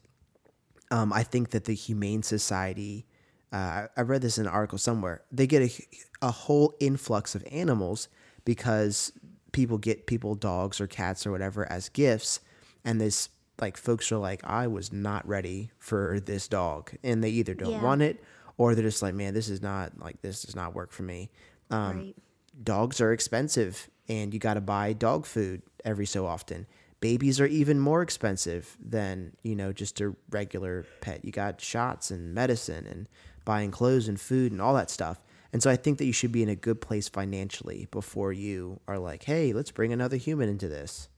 um, 0.90 1.12
i 1.12 1.22
think 1.22 1.50
that 1.50 1.64
the 1.64 1.74
humane 1.74 2.22
society 2.22 3.06
uh, 3.52 3.86
I 3.96 4.00
read 4.00 4.22
this 4.22 4.38
in 4.38 4.46
an 4.46 4.52
article 4.52 4.78
somewhere. 4.78 5.22
They 5.30 5.46
get 5.46 5.62
a, 5.62 6.26
a 6.26 6.30
whole 6.30 6.74
influx 6.80 7.34
of 7.34 7.44
animals 7.50 8.08
because 8.44 9.12
people 9.52 9.78
get 9.78 10.06
people 10.06 10.34
dogs 10.34 10.80
or 10.80 10.86
cats 10.86 11.26
or 11.26 11.30
whatever 11.30 11.70
as 11.70 11.88
gifts, 11.88 12.40
and 12.84 13.00
this 13.00 13.28
like 13.60 13.76
folks 13.76 14.10
are 14.10 14.16
like, 14.18 14.42
I 14.44 14.66
was 14.66 14.92
not 14.92 15.26
ready 15.28 15.70
for 15.78 16.18
this 16.20 16.48
dog, 16.48 16.92
and 17.04 17.22
they 17.22 17.30
either 17.30 17.54
don't 17.54 17.72
Yeah. 17.72 17.82
want 17.82 18.02
it 18.02 18.22
or 18.56 18.74
they're 18.74 18.84
just 18.84 19.02
like, 19.02 19.14
man, 19.14 19.34
this 19.34 19.48
is 19.48 19.62
not 19.62 19.98
like 20.00 20.20
this 20.22 20.42
does 20.42 20.56
not 20.56 20.74
work 20.74 20.90
for 20.92 21.02
me. 21.04 21.30
Um, 21.70 21.98
right. 21.98 22.16
dogs 22.64 23.00
are 23.00 23.12
expensive 23.12 23.88
and 24.08 24.34
you 24.34 24.40
got 24.40 24.54
to 24.54 24.60
buy 24.60 24.92
dog 24.92 25.24
food 25.26 25.62
every 25.84 26.06
so 26.06 26.26
often. 26.26 26.66
Babies 27.00 27.40
are 27.40 27.46
even 27.46 27.80
more 27.80 28.02
expensive 28.02 28.76
than, 28.80 29.32
you 29.42 29.56
know, 29.56 29.72
just 29.72 30.00
a 30.00 30.14
regular 30.30 30.84
pet. 31.00 31.24
You 31.24 31.32
got 31.32 31.60
shots 31.60 32.10
and 32.10 32.34
medicine 32.34 32.86
and 32.86 33.08
buying 33.44 33.70
clothes 33.70 34.06
and 34.08 34.20
food 34.20 34.52
and 34.52 34.60
all 34.60 34.74
that 34.74 34.90
stuff. 34.90 35.24
And 35.52 35.62
so 35.62 35.70
I 35.70 35.76
think 35.76 35.98
that 35.98 36.06
you 36.06 36.12
should 36.12 36.32
be 36.32 36.42
in 36.42 36.48
a 36.48 36.56
good 36.56 36.80
place 36.80 37.08
financially 37.08 37.86
before 37.90 38.32
you 38.32 38.80
are 38.88 38.98
like, 38.98 39.24
hey, 39.24 39.52
let's 39.52 39.70
bring 39.70 39.92
another 39.92 40.16
human 40.16 40.48
into 40.48 40.68
this. 40.68 41.08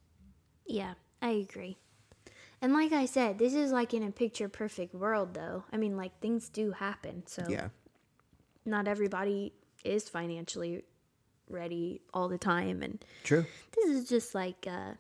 Yeah, 0.67 0.95
I 1.23 1.31
agree. 1.31 1.77
And 2.61 2.73
like 2.73 2.93
I 2.93 3.07
said, 3.07 3.39
this 3.39 3.55
is 3.55 3.71
like 3.71 3.95
in 3.95 4.03
a 4.03 4.11
picture 4.11 4.49
perfect 4.49 4.95
world, 4.95 5.35
though. 5.35 5.65
I 5.73 5.77
mean, 5.77 5.97
like 5.97 6.19
things 6.21 6.49
do 6.49 6.73
happen. 6.73 7.23
So 7.27 7.45
Yeah. 7.49 7.69
not 8.65 8.89
everybody 8.89 9.53
is 9.85 10.09
financially 10.09 10.83
ready 11.49 12.01
all 12.13 12.29
the 12.29 12.39
time. 12.39 12.83
And 12.83 13.05
True. 13.23 13.45
this 13.77 13.85
is 13.91 14.09
just 14.09 14.35
like 14.35 14.67
uh, 14.67 14.95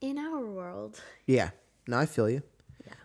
in 0.00 0.18
our 0.18 0.44
world. 0.44 1.00
Yeah. 1.26 1.50
No, 1.86 1.98
I 1.98 2.06
feel 2.06 2.28
you. 2.28 2.42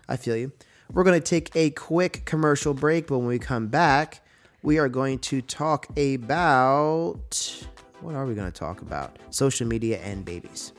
I 0.10 0.18
feel 0.18 0.36
you. 0.36 0.52
We're 0.92 1.04
going 1.06 1.20
to 1.20 1.26
take 1.26 1.56
a 1.56 1.70
quick 1.70 2.26
commercial 2.26 2.74
break, 2.74 3.08
but 3.08 3.20
when 3.20 3.28
we 3.28 3.40
come 3.40 3.68
back, 3.68 4.23
we 4.64 4.80
are 4.80 4.90
going 4.90 5.20
to 5.20 5.42
talk 5.42 5.88
about 5.90 7.66
what 8.02 8.16
are 8.16 8.26
we 8.26 8.34
going 8.34 8.52
to 8.52 8.60
talk 8.60 8.82
about? 8.82 9.20
Social 9.30 9.68
media 9.68 10.00
and 10.00 10.26
babies. 10.26 10.74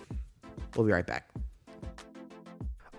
We'll 0.77 0.87
be 0.87 0.93
right 0.93 1.07
back. 1.07 1.31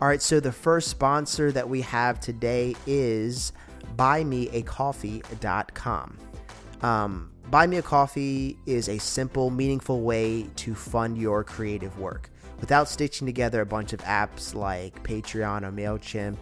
All 0.01 0.07
right, 0.07 0.21
so 0.21 0.39
the 0.39 0.51
first 0.51 0.89
sponsor 0.89 1.51
that 1.51 1.69
we 1.69 1.81
have 1.81 2.19
today 2.19 2.75
is 2.87 3.53
buymeacoffee.com. 3.95 6.17
Um, 6.81 7.31
Buy 7.49 7.67
Me 7.67 7.77
a 7.77 7.81
Coffee 7.81 8.57
is 8.65 8.89
a 8.89 8.97
simple, 8.97 9.51
meaningful 9.51 10.01
way 10.01 10.47
to 10.57 10.75
fund 10.75 11.17
your 11.17 11.43
creative 11.43 11.99
work 11.99 12.29
without 12.59 12.89
stitching 12.89 13.27
together 13.27 13.61
a 13.61 13.65
bunch 13.65 13.93
of 13.93 14.01
apps 14.01 14.53
like 14.55 15.01
Patreon 15.03 15.63
or 15.63 15.71
MailChimp 15.71 16.37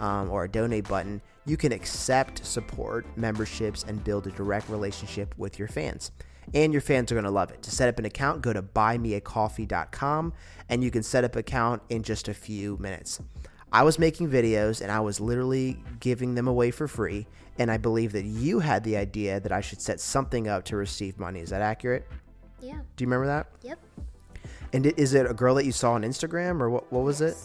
um, 0.00 0.30
or 0.30 0.44
a 0.44 0.48
donate 0.48 0.88
button. 0.88 1.20
You 1.46 1.56
can 1.56 1.72
accept 1.72 2.44
support, 2.44 3.06
memberships, 3.16 3.84
and 3.84 4.02
build 4.02 4.26
a 4.26 4.32
direct 4.32 4.68
relationship 4.68 5.32
with 5.38 5.58
your 5.58 5.68
fans. 5.68 6.10
And 6.54 6.72
your 6.72 6.82
fans 6.82 7.10
are 7.10 7.14
going 7.14 7.24
to 7.24 7.30
love 7.30 7.50
it. 7.50 7.62
To 7.62 7.70
set 7.70 7.88
up 7.88 7.98
an 7.98 8.04
account, 8.04 8.42
go 8.42 8.52
to 8.52 8.62
buymeacoffee.com 8.62 10.32
and 10.68 10.84
you 10.84 10.90
can 10.90 11.02
set 11.02 11.24
up 11.24 11.34
an 11.34 11.40
account 11.40 11.82
in 11.88 12.02
just 12.02 12.28
a 12.28 12.34
few 12.34 12.76
minutes. 12.78 13.20
I 13.72 13.82
was 13.82 13.98
making 13.98 14.30
videos 14.30 14.80
and 14.80 14.90
I 14.90 15.00
was 15.00 15.20
literally 15.20 15.82
giving 16.00 16.34
them 16.34 16.48
away 16.48 16.70
for 16.70 16.88
free. 16.88 17.26
And 17.58 17.70
I 17.70 17.78
believe 17.78 18.12
that 18.12 18.24
you 18.24 18.60
had 18.60 18.84
the 18.84 18.96
idea 18.96 19.40
that 19.40 19.50
I 19.50 19.60
should 19.60 19.80
set 19.80 20.00
something 20.00 20.46
up 20.46 20.64
to 20.66 20.76
receive 20.76 21.18
money. 21.18 21.40
Is 21.40 21.50
that 21.50 21.62
accurate? 21.62 22.06
Yeah. 22.60 22.80
Do 22.96 23.04
you 23.04 23.06
remember 23.06 23.26
that? 23.26 23.48
Yep. 23.62 23.78
And 24.72 24.86
is 24.86 25.14
it 25.14 25.30
a 25.30 25.34
girl 25.34 25.54
that 25.54 25.64
you 25.64 25.72
saw 25.72 25.92
on 25.92 26.02
Instagram 26.02 26.60
or 26.60 26.70
what, 26.70 26.92
what 26.92 27.02
was 27.02 27.20
it? 27.20 27.36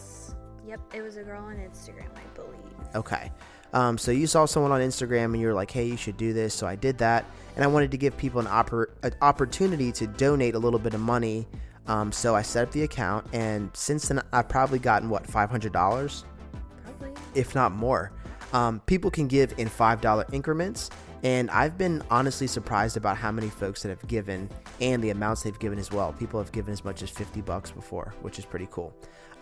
Yep. 0.66 0.80
It 0.94 1.02
was 1.02 1.16
a 1.16 1.22
girl 1.22 1.42
on 1.42 1.56
Instagram, 1.56 2.08
I 2.14 2.34
believe. 2.34 2.60
Okay. 2.94 3.30
Um, 3.72 3.96
so 3.96 4.10
you 4.10 4.26
saw 4.26 4.44
someone 4.44 4.72
on 4.72 4.80
Instagram 4.80 5.26
and 5.26 5.40
you 5.40 5.46
were 5.46 5.54
like, 5.54 5.70
hey, 5.70 5.86
you 5.86 5.96
should 5.96 6.16
do 6.16 6.32
this. 6.32 6.54
So 6.54 6.66
I 6.66 6.76
did 6.76 6.98
that. 6.98 7.24
And 7.56 7.64
I 7.64 7.66
wanted 7.66 7.90
to 7.90 7.96
give 7.96 8.16
people 8.16 8.40
an, 8.40 8.46
oppor- 8.46 8.90
an 9.02 9.14
opportunity 9.22 9.92
to 9.92 10.06
donate 10.06 10.54
a 10.54 10.58
little 10.58 10.78
bit 10.78 10.94
of 10.94 11.00
money. 11.00 11.46
Um, 11.86 12.12
so 12.12 12.34
I 12.34 12.42
set 12.42 12.68
up 12.68 12.72
the 12.72 12.82
account. 12.82 13.26
And 13.32 13.70
since 13.74 14.08
then, 14.08 14.20
I've 14.32 14.48
probably 14.48 14.78
gotten, 14.78 15.08
what, 15.08 15.24
$500? 15.24 15.70
Probably. 15.72 17.20
if 17.34 17.54
not 17.54 17.72
more. 17.72 18.12
Um, 18.52 18.80
people 18.80 19.10
can 19.10 19.28
give 19.28 19.54
in 19.58 19.68
$5 19.68 20.34
increments. 20.34 20.90
And 21.24 21.50
I've 21.50 21.78
been 21.78 22.02
honestly 22.10 22.46
surprised 22.48 22.96
about 22.96 23.16
how 23.16 23.30
many 23.30 23.48
folks 23.48 23.82
that 23.82 23.90
have 23.90 24.06
given 24.08 24.50
and 24.80 25.02
the 25.02 25.10
amounts 25.10 25.42
they've 25.42 25.58
given 25.58 25.78
as 25.78 25.92
well. 25.92 26.12
People 26.12 26.40
have 26.40 26.50
given 26.50 26.72
as 26.72 26.84
much 26.84 27.02
as 27.02 27.10
50 27.10 27.40
bucks 27.42 27.70
before, 27.70 28.12
which 28.22 28.38
is 28.38 28.44
pretty 28.44 28.66
cool. 28.70 28.92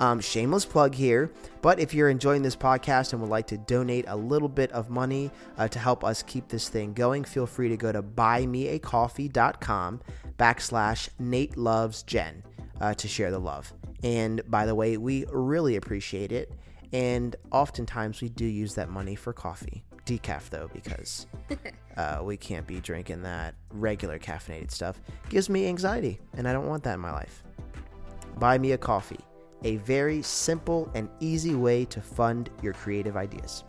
Um, 0.00 0.18
shameless 0.18 0.64
plug 0.64 0.94
here, 0.94 1.30
but 1.60 1.78
if 1.78 1.92
you're 1.92 2.08
enjoying 2.08 2.40
this 2.40 2.56
podcast 2.56 3.12
and 3.12 3.20
would 3.20 3.30
like 3.30 3.46
to 3.48 3.58
donate 3.58 4.06
a 4.08 4.16
little 4.16 4.48
bit 4.48 4.72
of 4.72 4.88
money 4.88 5.30
uh, 5.58 5.68
to 5.68 5.78
help 5.78 6.04
us 6.04 6.22
keep 6.22 6.48
this 6.48 6.70
thing 6.70 6.94
going, 6.94 7.22
feel 7.22 7.46
free 7.46 7.68
to 7.68 7.76
go 7.76 7.92
to 7.92 8.02
buymeacoffee.com 8.02 10.00
backslash 10.38 11.10
Nate 11.18 11.58
Loves 11.58 12.02
Jen 12.04 12.42
uh, 12.80 12.94
to 12.94 13.06
share 13.06 13.30
the 13.30 13.38
love. 13.38 13.74
And 14.02 14.40
by 14.50 14.64
the 14.64 14.74
way, 14.74 14.96
we 14.96 15.26
really 15.30 15.76
appreciate 15.76 16.32
it. 16.32 16.50
And 16.94 17.36
oftentimes 17.52 18.22
we 18.22 18.30
do 18.30 18.46
use 18.46 18.74
that 18.74 18.88
money 18.88 19.14
for 19.14 19.34
coffee. 19.34 19.84
Decaf 20.06 20.48
though, 20.48 20.70
because 20.72 21.26
uh, 21.98 22.20
we 22.22 22.38
can't 22.38 22.66
be 22.66 22.80
drinking 22.80 23.22
that 23.22 23.54
regular 23.70 24.18
caffeinated 24.18 24.70
stuff. 24.70 25.00
Gives 25.28 25.50
me 25.50 25.68
anxiety, 25.68 26.18
and 26.38 26.48
I 26.48 26.54
don't 26.54 26.66
want 26.66 26.82
that 26.84 26.94
in 26.94 27.00
my 27.00 27.12
life. 27.12 27.44
Buy 28.38 28.56
me 28.56 28.72
a 28.72 28.78
coffee, 28.78 29.20
a 29.64 29.76
very 29.76 30.22
simple 30.22 30.90
and 30.94 31.08
easy 31.20 31.54
way 31.54 31.84
to 31.86 32.00
fund 32.00 32.50
your 32.62 32.72
creative 32.72 33.16
ideas. 33.16 33.64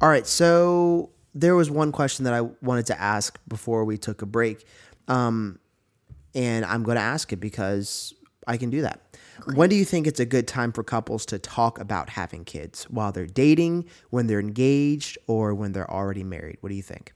All 0.00 0.08
right, 0.10 0.26
so 0.26 1.10
there 1.34 1.54
was 1.54 1.70
one 1.70 1.90
question 1.90 2.24
that 2.24 2.34
I 2.34 2.42
wanted 2.62 2.86
to 2.86 3.00
ask 3.00 3.38
before 3.48 3.84
we 3.84 3.96
took 3.96 4.22
a 4.22 4.26
break. 4.26 4.66
Um, 5.08 5.58
and 6.34 6.64
I'm 6.66 6.82
going 6.82 6.96
to 6.96 7.02
ask 7.02 7.32
it 7.32 7.36
because 7.36 8.12
I 8.46 8.58
can 8.58 8.68
do 8.68 8.82
that. 8.82 9.00
When 9.54 9.68
do 9.68 9.76
you 9.76 9.84
think 9.84 10.06
it's 10.06 10.20
a 10.20 10.26
good 10.26 10.46
time 10.46 10.72
for 10.72 10.82
couples 10.82 11.26
to 11.26 11.38
talk 11.38 11.78
about 11.78 12.10
having 12.10 12.44
kids? 12.44 12.84
While 12.84 13.12
they're 13.12 13.26
dating, 13.26 13.86
when 14.10 14.26
they're 14.26 14.40
engaged, 14.40 15.18
or 15.26 15.54
when 15.54 15.72
they're 15.72 15.90
already 15.90 16.24
married? 16.24 16.58
What 16.60 16.70
do 16.70 16.74
you 16.74 16.82
think? 16.82 17.12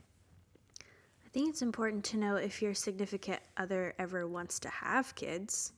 I 1.30 1.32
think 1.32 1.50
it's 1.50 1.62
important 1.62 2.04
to 2.06 2.16
know 2.16 2.34
if 2.34 2.60
your 2.60 2.74
significant 2.74 3.38
other 3.56 3.94
ever 4.00 4.26
wants 4.26 4.58
to 4.60 4.68
have 4.68 5.14
kids. 5.14 5.72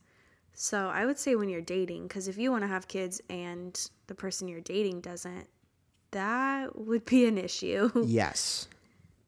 So 0.54 0.88
I 0.88 1.04
would 1.04 1.18
say 1.18 1.34
when 1.34 1.50
you're 1.50 1.60
dating, 1.60 2.04
because 2.04 2.26
if 2.26 2.38
you 2.38 2.50
want 2.50 2.62
to 2.62 2.68
have 2.68 2.88
kids 2.88 3.20
and 3.28 3.78
the 4.06 4.14
person 4.14 4.48
you're 4.48 4.62
dating 4.62 5.02
doesn't, 5.02 5.46
that 6.12 6.78
would 6.78 7.04
be 7.04 7.26
an 7.26 7.36
issue. 7.36 7.90
Yes, 8.06 8.66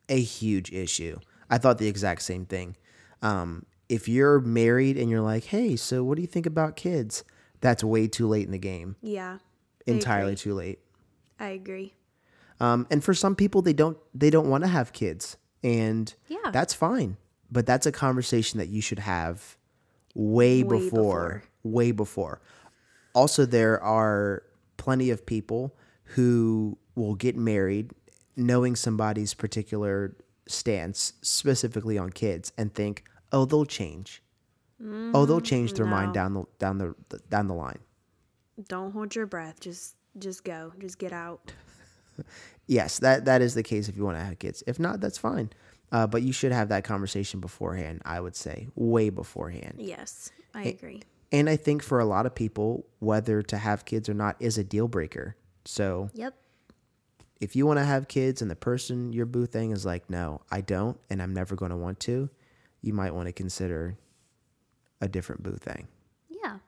a 0.08 0.18
huge 0.18 0.72
issue. 0.72 1.18
I 1.50 1.58
thought 1.58 1.76
the 1.76 1.88
exact 1.88 2.22
same 2.22 2.46
thing. 2.46 2.76
Um, 3.20 3.66
if 3.90 4.08
you're 4.08 4.40
married 4.40 4.96
and 4.96 5.10
you're 5.10 5.20
like, 5.20 5.44
hey, 5.44 5.76
so 5.76 6.04
what 6.04 6.16
do 6.16 6.22
you 6.22 6.28
think 6.28 6.46
about 6.46 6.74
kids? 6.74 7.22
That's 7.60 7.84
way 7.84 8.08
too 8.08 8.26
late 8.28 8.46
in 8.46 8.52
the 8.52 8.58
game. 8.58 8.96
yeah. 9.02 9.38
Entirely 9.86 10.34
too 10.34 10.54
late. 10.54 10.78
I 11.38 11.48
agree. 11.48 11.92
Um, 12.58 12.86
and 12.90 13.04
for 13.04 13.12
some 13.12 13.36
people, 13.36 13.60
they 13.60 13.74
don't 13.74 13.98
they 14.14 14.30
don't 14.30 14.48
want 14.48 14.64
to 14.64 14.68
have 14.68 14.94
kids, 14.94 15.36
and 15.64 16.14
Yeah. 16.28 16.50
that's 16.52 16.72
fine. 16.74 17.16
But 17.50 17.66
that's 17.66 17.86
a 17.86 17.92
conversation 17.92 18.58
that 18.58 18.68
you 18.68 18.80
should 18.80 19.00
have 19.00 19.56
way, 20.14 20.62
Way 20.62 20.78
before, 20.78 20.90
before. 20.90 21.42
way 21.64 21.90
before. 21.90 22.40
Also, 23.14 23.44
there 23.46 23.82
are 23.82 24.42
plenty 24.76 25.10
of 25.10 25.24
people 25.26 25.74
who 26.14 26.78
will 26.94 27.14
get 27.16 27.36
married 27.36 27.92
knowing 28.36 28.76
somebody's 28.76 29.34
particular 29.34 30.16
stance, 30.46 31.12
specifically 31.22 31.96
on 31.96 32.10
kids, 32.10 32.52
and 32.58 32.74
think, 32.74 33.04
"Oh, 33.32 33.44
they'll 33.44 33.64
change. 33.64 34.22
oh, 34.82 35.24
they'll 35.24 35.40
mm, 35.40 35.44
change 35.44 35.72
their 35.74 35.86
mind 35.86 36.12
down 36.12 36.34
the 36.34 36.44
down 36.58 36.78
the 36.78 36.94
down 37.30 37.46
the 37.48 37.54
line." 37.54 37.78
Don't 38.68 38.92
hold 38.92 39.14
your 39.14 39.26
breath. 39.26 39.60
Just 39.60 39.96
just 40.18 40.44
go. 40.44 40.72
Just 40.78 40.98
get 40.98 41.12
out. 41.12 41.52
yes, 42.66 42.98
that 43.00 43.24
that 43.26 43.42
is 43.42 43.54
the 43.54 43.62
case 43.62 43.88
if 43.88 43.96
you 43.96 44.04
want 44.04 44.18
to 44.18 44.24
have 44.24 44.38
kids. 44.38 44.62
If 44.66 44.78
not, 44.78 45.00
that's 45.00 45.18
fine. 45.18 45.50
Uh, 45.92 46.06
but 46.06 46.22
you 46.22 46.32
should 46.32 46.50
have 46.52 46.70
that 46.70 46.82
conversation 46.84 47.40
beforehand. 47.40 48.02
I 48.04 48.20
would 48.20 48.34
say 48.34 48.68
way 48.74 49.10
beforehand. 49.10 49.74
Yes, 49.78 50.30
I 50.54 50.64
agree. 50.64 51.02
And 51.30 51.48
I 51.48 51.56
think 51.56 51.82
for 51.82 52.00
a 52.00 52.04
lot 52.04 52.26
of 52.26 52.34
people, 52.34 52.84
whether 53.00 53.42
to 53.42 53.56
have 53.58 53.84
kids 53.84 54.08
or 54.08 54.14
not 54.14 54.36
is 54.40 54.58
a 54.58 54.64
deal 54.64 54.88
breaker. 54.88 55.36
So 55.64 56.10
Yep. 56.14 56.34
if 57.40 57.54
you 57.56 57.66
want 57.66 57.78
to 57.78 57.84
have 57.84 58.08
kids 58.08 58.40
and 58.42 58.50
the 58.50 58.56
person 58.56 59.12
you're 59.12 59.26
boo 59.26 59.46
thing 59.46 59.70
is 59.72 59.84
like, 59.84 60.08
no, 60.10 60.40
I 60.50 60.60
don't, 60.60 60.98
and 61.10 61.20
I'm 61.22 61.32
never 61.34 61.54
going 61.56 61.70
to 61.70 61.76
want 61.76 62.00
to, 62.00 62.28
you 62.82 62.92
might 62.92 63.14
want 63.14 63.26
to 63.26 63.32
consider 63.32 63.96
a 65.00 65.08
different 65.08 65.42
boo 65.42 65.56
thing. 65.56 65.88
Yeah. 66.28 66.58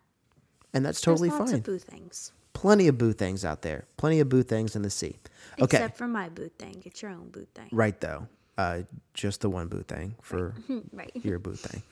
And 0.75 0.85
that's 0.85 1.01
totally 1.01 1.29
There's 1.29 1.39
lots 1.41 1.51
fine. 1.53 1.61
of 1.61 1.65
boo 1.67 1.79
things. 1.79 2.33
Plenty 2.57 2.89
of 2.89 2.97
boo 2.97 3.13
things 3.13 3.45
out 3.45 3.61
there. 3.61 3.85
Plenty 3.99 4.19
of 4.21 4.31
boo 4.31 4.43
things 4.43 4.75
in 4.75 4.81
the 4.83 4.89
sea. 4.91 5.17
Okay. 5.61 5.77
Except 5.77 5.99
for 5.99 6.09
my 6.09 6.31
boo 6.31 6.49
thing. 6.59 6.81
Get 6.83 7.03
your 7.03 7.11
own 7.11 7.29
boo 7.29 7.47
thing. 7.55 7.69
right 7.71 8.01
though. 8.01 8.27
Uh, 8.57 8.81
just 9.13 9.43
the 9.43 9.51
one 9.51 9.69
boo 9.69 9.83
thing 9.83 10.15
for 10.23 10.55
Right. 10.93 11.13
your 11.17 11.39
boo 11.39 11.53
thing. 11.55 11.83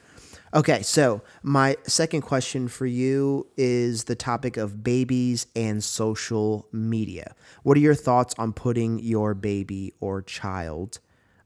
Okay, 0.54 0.80
so 0.82 1.20
my 1.42 1.76
second 1.86 2.22
question 2.22 2.68
for 2.68 2.86
you 2.86 3.46
is 3.58 4.04
the 4.04 4.14
topic 4.14 4.56
of 4.56 4.82
babies 4.82 5.46
and 5.54 5.84
social 5.84 6.66
media. 6.72 7.34
What 7.64 7.76
are 7.76 7.80
your 7.80 7.94
thoughts 7.94 8.34
on 8.38 8.54
putting 8.54 8.98
your 9.00 9.34
baby 9.34 9.92
or 10.00 10.22
child, 10.22 11.00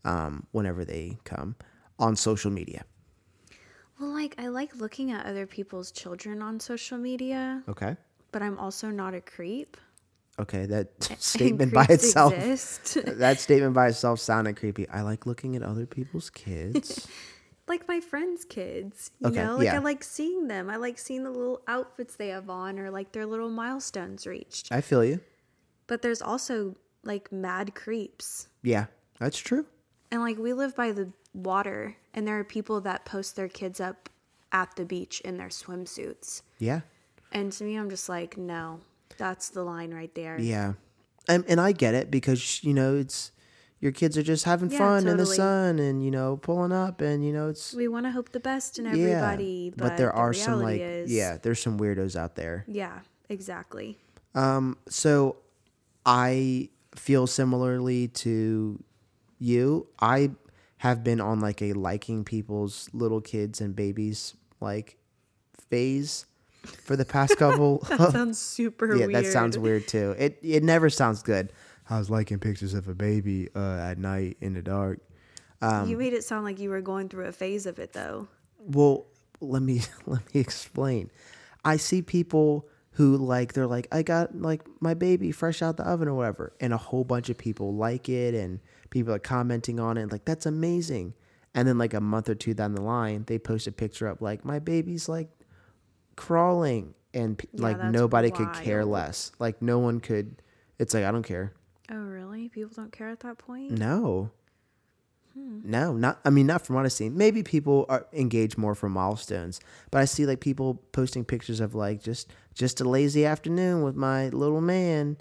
um, 0.05 0.47
whenever 0.53 0.85
they 0.85 1.19
come, 1.25 1.57
on 1.99 2.15
social 2.15 2.53
media? 2.53 2.85
Well, 3.99 4.11
like 4.11 4.37
I 4.39 4.47
like 4.49 4.77
looking 4.77 5.11
at 5.11 5.27
other 5.27 5.47
people's 5.47 5.91
children 5.91 6.41
on 6.43 6.61
social 6.61 6.99
media, 6.99 7.65
Okay. 7.69 7.97
But 8.33 8.43
I'm 8.43 8.59
also 8.59 8.91
not 8.91 9.15
a 9.15 9.21
creep. 9.21 9.77
Okay, 10.39 10.67
that 10.67 10.89
statement 11.19 11.75
by 11.75 11.87
itself. 11.89 12.35
that 12.37 13.41
statement 13.41 13.75
by 13.75 13.89
itself 13.89 14.21
sounded 14.21 14.57
creepy. 14.57 14.89
I 14.89 15.03
like 15.03 15.27
looking 15.27 15.57
at 15.57 15.63
other 15.63 15.87
people's 15.87 16.31
kids. 16.31 17.09
like 17.69 17.89
my 17.89 18.01
friends' 18.01 18.45
kids. 18.45 19.11
You 19.21 19.29
Okay, 19.29 19.43
know, 19.43 19.57
like 19.57 19.67
yeah. 19.67 19.75
I 19.77 19.79
like 19.79 20.05
seeing 20.05 20.49
them. 20.49 20.71
I 20.71 20.77
like 20.77 20.99
seeing 20.99 21.25
the 21.25 21.31
little 21.31 21.63
outfits 21.67 22.17
they 22.17 22.29
have 22.29 22.49
on 22.49 22.79
or 22.79 22.91
like 22.91 23.13
their 23.13 23.27
little 23.27 23.51
milestones 23.51 24.27
reached. 24.27 24.71
I 24.71 24.81
feel 24.81 25.05
you. 25.05 25.21
But 25.87 26.03
there's 26.03 26.23
also 26.23 26.77
like 27.03 27.33
mad 27.33 27.75
creeps. 27.75 28.49
Yeah, 28.63 28.87
that's 29.19 29.39
true. 29.39 29.67
And 30.11 30.21
like 30.23 30.39
we 30.39 30.53
live 30.53 30.77
by 30.77 30.93
the 30.93 31.11
water 31.35 31.97
and 32.15 32.27
there 32.27 32.39
are 32.39 32.45
people 32.45 32.81
that 32.83 33.05
post 33.05 33.37
their 33.37 33.49
kids 33.49 33.81
up 33.81 34.09
at 34.53 34.75
the 34.77 34.85
beach 34.85 35.21
in 35.23 35.37
their 35.37 35.49
swimsuits. 35.49 36.43
Yeah. 36.59 36.81
And 37.33 37.53
to 37.53 37.65
me 37.65 37.77
I'm 37.77 37.91
just 37.91 38.09
like, 38.09 38.37
no. 38.37 38.81
That's 39.17 39.49
the 39.49 39.65
line 39.65 39.93
right 39.93 40.15
there. 40.15 40.39
Yeah. 40.39 40.75
And, 41.29 41.45
and 41.49 41.61
I 41.61 41.73
get 41.73 41.95
it 41.95 42.11
because, 42.11 42.63
you 42.63 42.73
know, 42.73 42.97
it's 42.97 43.33
your 43.81 43.91
kids 43.93 44.17
are 44.17 44.23
just 44.23 44.45
having 44.45 44.71
Yeah, 44.71 44.79
fun 44.79 45.09
in 45.09 45.17
the 45.17 45.27
sun 45.27 45.79
and, 45.79 46.05
you 46.05 46.11
know, 46.11 46.37
pulling 46.37 46.73
up 46.73 47.01
and, 47.01 47.25
you 47.25 47.33
know, 47.33 47.49
it's. 47.49 47.75
We 47.75 47.89
want 47.89 48.07
to 48.07 48.13
hope 48.13 48.31
the 48.31 48.41
best 48.41 48.79
in 48.79 48.87
everybody. 48.87 49.11
yeah. 49.11 49.17
everybody, 49.17 49.73
but, 49.77 49.97
there 49.97 50.09
the 50.09 50.13
are 50.15 50.33
some, 50.33 50.63
like, 50.63 50.81
is, 50.81 51.13
yeah, 51.13 51.37
there's 51.43 51.61
some 51.61 51.79
weirdos 51.79 52.17
out 52.17 52.37
there. 52.37 52.65
Yeah, 52.69 53.01
exactly. 53.29 53.99
Um, 54.35 54.79
So 54.89 55.37
I 56.07 56.71
feel 56.95 57.27
similarly 57.27 58.09
to 58.09 58.83
you. 59.39 59.87
I 60.01 60.31
have 60.79 61.03
been 61.03 61.21
on 61.21 61.41
like 61.41 61.61
a 61.61 61.73
liking 61.73 62.25
people's 62.25 62.89
little 62.93 63.21
kids 63.21 63.61
and 63.61 63.75
babies 63.75 64.35
like 64.61 64.97
phase 65.69 66.25
for 66.69 66.97
the 66.97 67.05
past 67.05 67.37
couple. 67.37 67.79
That 67.89 68.13
sounds 68.13 68.39
super 68.59 68.95
yeah, 68.95 69.07
weird. 69.07 69.25
that 69.25 69.27
sounds 69.27 69.59
weird 69.59 69.89
too. 69.89 70.15
It 70.19 70.39
it 70.43 70.63
never 70.63 70.91
sounds 70.91 71.23
good. 71.23 71.53
I 71.91 71.99
was 71.99 72.11
liking 72.11 72.39
pictures 72.39 72.75
of 72.75 72.87
a 72.89 72.95
baby 72.95 73.49
uh, 73.57 73.79
at 73.79 73.99
night 73.99 74.37
in 74.41 74.55
the 74.55 74.63
dark. 74.63 75.01
Um, 75.61 75.89
you 75.89 75.97
made 75.97 76.13
it 76.13 76.23
sound 76.23 76.45
like 76.45 76.59
you 76.61 76.71
were 76.71 76.81
going 76.81 77.09
through 77.09 77.27
a 77.27 77.33
phase 77.33 77.67
of 77.67 77.79
it 77.79 77.93
though. 77.93 78.29
Well, 78.59 79.07
let 79.41 79.63
me 79.63 79.83
let 80.07 80.23
me 80.35 80.41
explain. 80.41 81.11
I 81.65 81.77
see 81.77 82.03
people 82.03 82.69
who 82.93 83.17
like 83.17 83.53
they're 83.53 83.67
like 83.67 83.89
I 83.93 84.03
got 84.03 84.37
like 84.41 84.63
my 84.81 84.95
baby 84.95 85.33
fresh 85.33 85.63
out 85.63 85.77
the 85.77 85.89
oven 85.89 86.09
or 86.09 86.15
whatever, 86.15 86.53
and 86.61 86.73
a 86.73 86.79
whole 86.79 87.05
bunch 87.05 87.29
of 87.31 87.39
people 87.39 87.75
like 87.75 88.09
it, 88.09 88.35
and 88.35 88.61
people 88.91 89.13
are 89.13 89.19
commenting 89.19 89.81
on 89.81 89.97
it, 89.97 90.13
like 90.13 90.25
that's 90.25 90.47
amazing. 90.47 91.15
And 91.55 91.67
then 91.67 91.79
like 91.79 91.95
a 91.95 92.01
month 92.01 92.29
or 92.29 92.35
two 92.35 92.55
down 92.55 92.75
the 92.75 92.83
line, 92.83 93.25
they 93.27 93.39
post 93.39 93.67
a 93.67 93.73
picture 93.73 94.07
up 94.07 94.21
like 94.21 94.45
my 94.45 94.59
baby's 94.59 95.09
like 95.09 95.31
crawling, 96.19 96.95
and 97.15 97.39
p 97.39 97.49
Yeah, 97.53 97.63
like 97.63 97.83
nobody 97.85 98.31
could 98.31 98.53
care 98.53 98.85
less. 98.85 99.33
Like 99.39 99.63
no 99.63 99.79
one 99.79 100.01
could. 100.01 100.43
It's 100.79 100.93
like 100.93 101.05
I 101.05 101.11
don't 101.11 101.23
care. 101.23 101.53
Oh 101.91 101.97
really? 101.97 102.49
People 102.51 102.73
don't 102.77 102.93
care 102.93 103.09
at 103.09 103.21
that 103.21 103.39
point? 103.39 103.71
No. 103.71 104.31
Hmm. 105.35 105.61
No, 105.65 105.93
not. 105.93 106.21
I 106.25 106.31
mean, 106.31 106.47
not 106.47 106.67
from 106.67 106.77
what 106.77 106.85
I've 106.85 106.93
seen. 106.93 107.17
Maybe 107.17 107.43
people 107.43 107.87
are 107.89 108.07
engaged 108.13 108.59
more 108.59 108.75
for 108.75 108.89
milestones, 108.89 109.61
but 109.91 110.01
I 110.01 110.05
see 110.05 110.27
like 110.27 110.41
people 110.41 110.83
posting 110.93 111.25
pictures 111.25 111.61
of 111.61 111.75
like 111.75 112.03
just 112.03 112.29
just 112.55 112.81
a 112.81 112.85
lazy 112.89 113.25
afternoon 113.25 113.83
with 113.83 113.95
my 113.95 114.29
little 114.31 114.61
man, 114.61 115.17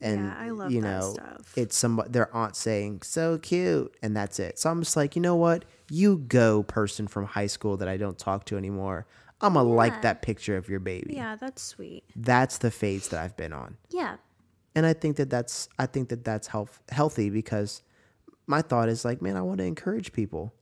and 0.00 0.20
Yeah, 0.24 0.34
I 0.38 0.50
love 0.50 0.70
you 0.72 0.80
that 0.80 0.88
know, 0.88 1.12
stuff. 1.12 1.52
it's 1.56 1.76
some 1.76 2.02
their 2.08 2.34
aunt 2.34 2.56
saying 2.56 3.02
so 3.02 3.38
cute, 3.38 3.94
and 4.02 4.16
that's 4.16 4.38
it. 4.38 4.58
So 4.58 4.70
I'm 4.70 4.80
just 4.82 4.96
like, 4.96 5.14
you 5.16 5.22
know 5.22 5.36
what, 5.36 5.64
you 5.90 6.18
go, 6.18 6.62
person 6.62 7.06
from 7.06 7.26
high 7.26 7.48
school 7.48 7.76
that 7.76 7.88
I 7.88 7.96
don't 7.96 8.18
talk 8.18 8.46
to 8.46 8.56
anymore. 8.56 9.06
I'm 9.40 9.54
gonna 9.54 9.68
like 9.68 10.02
that 10.02 10.22
picture 10.22 10.56
of 10.56 10.68
your 10.68 10.80
baby. 10.80 11.14
Yeah, 11.14 11.36
that's 11.36 11.62
sweet. 11.62 12.04
That's 12.16 12.58
the 12.58 12.70
phase 12.70 13.08
that 13.08 13.20
I've 13.22 13.36
been 13.36 13.52
on 13.52 13.76
Yeah. 13.88 14.16
and 14.74 14.84
I 14.86 14.92
think 14.92 15.16
that 15.16 15.30
that's 15.30 15.68
I 15.78 15.86
think 15.86 16.08
that 16.10 16.24
that's 16.24 16.46
health, 16.48 16.80
healthy 16.90 17.30
because 17.30 17.82
my 18.46 18.62
thought 18.62 18.88
is 18.88 19.04
like, 19.04 19.22
man, 19.22 19.36
I 19.36 19.42
want 19.42 19.58
to 19.58 19.64
encourage 19.64 20.12
people. 20.12 20.52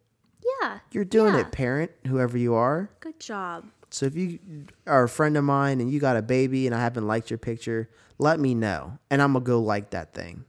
Yeah. 0.63 0.79
You're 0.93 1.05
doing 1.05 1.35
yeah. 1.35 1.41
it, 1.41 1.53
parent, 1.53 1.91
whoever 2.07 2.37
you 2.39 2.55
are. 2.55 2.91
Good 3.01 3.19
job. 3.21 3.65
So 3.91 4.07
if 4.07 4.15
you 4.15 4.39
are 4.87 5.05
a 5.05 5.09
friend 5.09 5.37
of 5.37 5.45
mine 5.45 5.81
and 5.81 5.91
you 5.91 5.99
got 5.99 6.17
a 6.17 6.23
baby 6.23 6.67
and 6.67 6.75
I 6.75 6.81
haven't 6.81 7.07
liked 7.07 7.31
your 7.31 7.39
picture, 7.39 7.89
let 8.19 8.39
me 8.39 8.55
know, 8.55 8.99
and 9.11 9.23
I'm 9.23 9.33
gonna 9.33 9.45
go 9.45 9.61
like 9.61 9.91
that 9.91 10.13
thing 10.13 10.45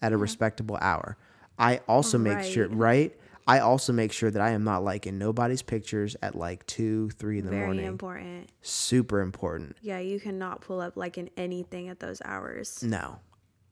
at 0.00 0.12
a 0.12 0.16
respectable 0.16 0.78
hour. 0.80 1.16
I 1.58 1.80
also 1.88 2.18
make 2.18 2.42
sure, 2.44 2.68
Right. 2.68 3.18
I 3.48 3.60
also 3.60 3.92
make 3.92 4.12
sure 4.12 4.30
that 4.30 4.42
I 4.42 4.50
am 4.50 4.64
not 4.64 4.82
liking 4.82 5.18
nobody's 5.18 5.62
pictures 5.62 6.16
at 6.20 6.34
like 6.34 6.66
two, 6.66 7.10
three 7.10 7.38
in 7.38 7.44
the 7.44 7.52
Very 7.52 7.66
morning. 7.66 7.86
important. 7.86 8.50
Super 8.62 9.20
important. 9.20 9.76
Yeah, 9.82 10.00
you 10.00 10.18
cannot 10.18 10.62
pull 10.62 10.80
up 10.80 10.96
like 10.96 11.16
in 11.16 11.30
anything 11.36 11.88
at 11.88 12.00
those 12.00 12.20
hours. 12.24 12.82
No. 12.82 13.20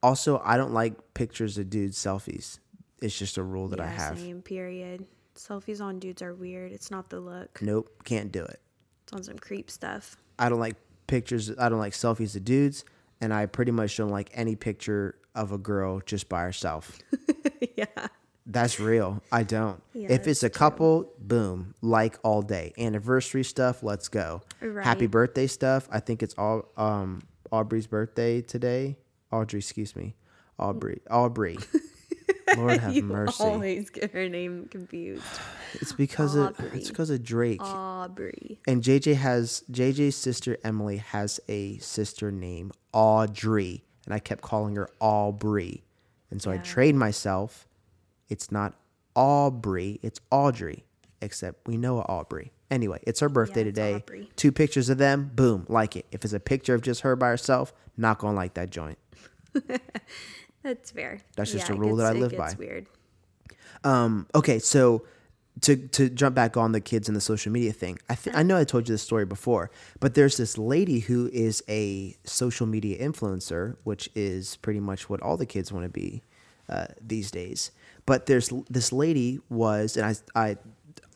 Also, 0.01 0.41
I 0.45 0.55
don't 0.55 0.73
like 0.73 1.13
pictures 1.13 1.57
of 1.57 1.69
dudes 1.69 1.97
selfies. 1.97 2.59
It's 3.01 3.17
just 3.17 3.37
a 3.37 3.43
rule 3.43 3.67
that 3.69 3.81
I 3.81 3.85
Yeah, 3.85 3.91
have. 3.91 4.19
Same 4.19 4.41
period. 4.41 5.05
Selfies 5.35 5.81
on 5.81 5.99
dudes 5.99 6.21
are 6.21 6.33
weird. 6.33 6.71
It's 6.71 6.89
not 6.89 7.09
the 7.09 7.19
look. 7.19 7.61
Nope, 7.61 7.89
can't 8.05 8.31
do 8.31 8.43
it. 8.43 8.61
It's 9.03 9.11
on 9.13 9.23
some 9.23 9.37
creep 9.37 9.69
stuff. 9.69 10.15
I 10.39 10.47
don't 10.47 10.59
like 10.59 10.77
pictures. 11.07 11.51
I 11.59 11.67
don't 11.67 11.79
like 11.79 11.91
selfies 11.93 12.35
of 12.37 12.45
dudes, 12.45 12.85
and 13.19 13.33
I 13.33 13.45
pretty 13.45 13.71
much 13.71 13.97
don't 13.97 14.09
like 14.09 14.29
any 14.33 14.55
picture 14.55 15.15
of 15.35 15.51
a 15.51 15.57
girl 15.57 15.99
just 16.05 16.29
by 16.29 16.43
herself. 16.43 16.97
yeah. 17.75 17.85
That's 18.45 18.79
real. 18.79 19.23
I 19.31 19.43
don't. 19.43 19.81
Yeah, 19.93 20.11
if 20.11 20.27
it's 20.27 20.43
a 20.43 20.49
couple, 20.49 21.11
boom, 21.19 21.73
like 21.81 22.17
all 22.23 22.41
day. 22.41 22.73
Anniversary 22.77 23.43
stuff, 23.43 23.81
let's 23.81 24.07
go. 24.07 24.41
Happy 24.83 25.07
birthday 25.07 25.47
stuff. 25.47 25.87
I 25.91 25.99
think 25.99 26.21
it's 26.21 26.35
all 26.37 26.69
um 26.77 27.23
Aubrey's 27.51 27.87
birthday 27.87 28.41
today. 28.41 28.97
Audrey, 29.31 29.59
excuse 29.59 29.95
me. 29.95 30.15
Aubrey. 30.59 31.01
Aubrey. 31.09 31.57
Lord 32.57 32.79
have 32.79 32.95
mercy. 33.03 33.43
I 33.43 33.47
always 33.47 33.89
get 33.89 34.11
her 34.11 34.29
name 34.29 34.67
confused. 34.69 35.23
It's 35.73 35.93
because 35.93 36.35
of 36.35 36.55
it's 36.73 36.89
because 36.89 37.09
of 37.09 37.23
Drake. 37.23 37.61
Aubrey. 37.61 38.59
And 38.67 38.83
JJ 38.83 39.15
has 39.15 39.63
JJ's 39.71 40.15
sister 40.15 40.57
Emily 40.63 40.97
has 40.97 41.39
a 41.47 41.77
sister 41.79 42.31
named 42.31 42.73
Audrey, 42.93 43.83
and 44.05 44.13
I 44.13 44.19
kept 44.19 44.41
calling 44.41 44.75
her 44.75 44.89
Aubrey, 44.99 45.83
and 46.29 46.41
so 46.41 46.51
I 46.51 46.57
trained 46.57 46.99
myself. 46.99 47.67
It's 48.29 48.51
not 48.51 48.73
Aubrey, 49.15 49.99
it's 50.01 50.19
Audrey, 50.31 50.83
except 51.21 51.67
we 51.67 51.77
know 51.77 51.99
Aubrey. 52.01 52.51
Anyway, 52.71 52.99
it's 53.03 53.19
her 53.19 53.29
birthday 53.29 53.61
Yeah, 53.61 53.67
it's 53.67 53.75
today. 53.77 53.93
Aubrey. 53.95 54.29
Two 54.35 54.51
pictures 54.51 54.89
of 54.89 54.97
them, 54.97 55.31
boom, 55.35 55.65
like 55.69 55.95
it. 55.95 56.05
If 56.11 56.23
it's 56.25 56.33
a 56.33 56.39
picture 56.39 56.73
of 56.73 56.81
just 56.81 57.01
her 57.01 57.15
by 57.15 57.27
herself, 57.29 57.73
not 57.95 58.17
gonna 58.19 58.35
like 58.35 58.55
that 58.55 58.69
joint. 58.71 58.97
That's 60.63 60.91
fair. 60.91 61.19
That's 61.35 61.51
just 61.51 61.69
Yeah, 61.69 61.75
a 61.75 61.77
rule 61.77 61.95
that 61.97 62.07
I 62.07 62.17
live 62.19 62.35
by. 62.35 62.47
gets 62.47 62.57
weird. 62.57 62.87
Um, 63.83 64.27
okay, 64.33 64.57
so 64.59 65.05
to 65.61 65.75
to 65.77 66.09
jump 66.09 66.35
back 66.35 66.57
on 66.57 66.71
the 66.71 66.81
kids 66.81 67.07
and 67.07 67.15
the 67.15 67.21
social 67.21 67.51
media 67.51 67.71
thing, 67.71 67.99
I 68.09 68.15
th- 68.15 68.35
I 68.35 68.41
know 68.43 68.57
I 68.57 68.63
told 68.63 68.89
you 68.89 68.93
this 68.95 69.03
story 69.03 69.25
before, 69.25 69.69
but 69.99 70.15
there's 70.15 70.37
this 70.37 70.57
lady 70.57 70.99
who 71.01 71.29
is 71.31 71.63
a 71.69 72.15
social 72.23 72.65
media 72.65 72.97
influencer, 72.97 73.75
which 73.83 74.09
is 74.15 74.55
pretty 74.57 74.79
much 74.79 75.07
what 75.09 75.21
all 75.21 75.37
the 75.37 75.45
kids 75.45 75.71
want 75.71 75.85
to 75.85 75.89
be 75.89 76.23
uh, 76.67 76.87
these 76.99 77.29
days. 77.29 77.71
But 78.05 78.25
there's 78.27 78.51
this 78.69 78.91
lady 78.91 79.39
was, 79.49 79.97
and 79.97 80.05
I 80.05 80.15
I 80.49 80.57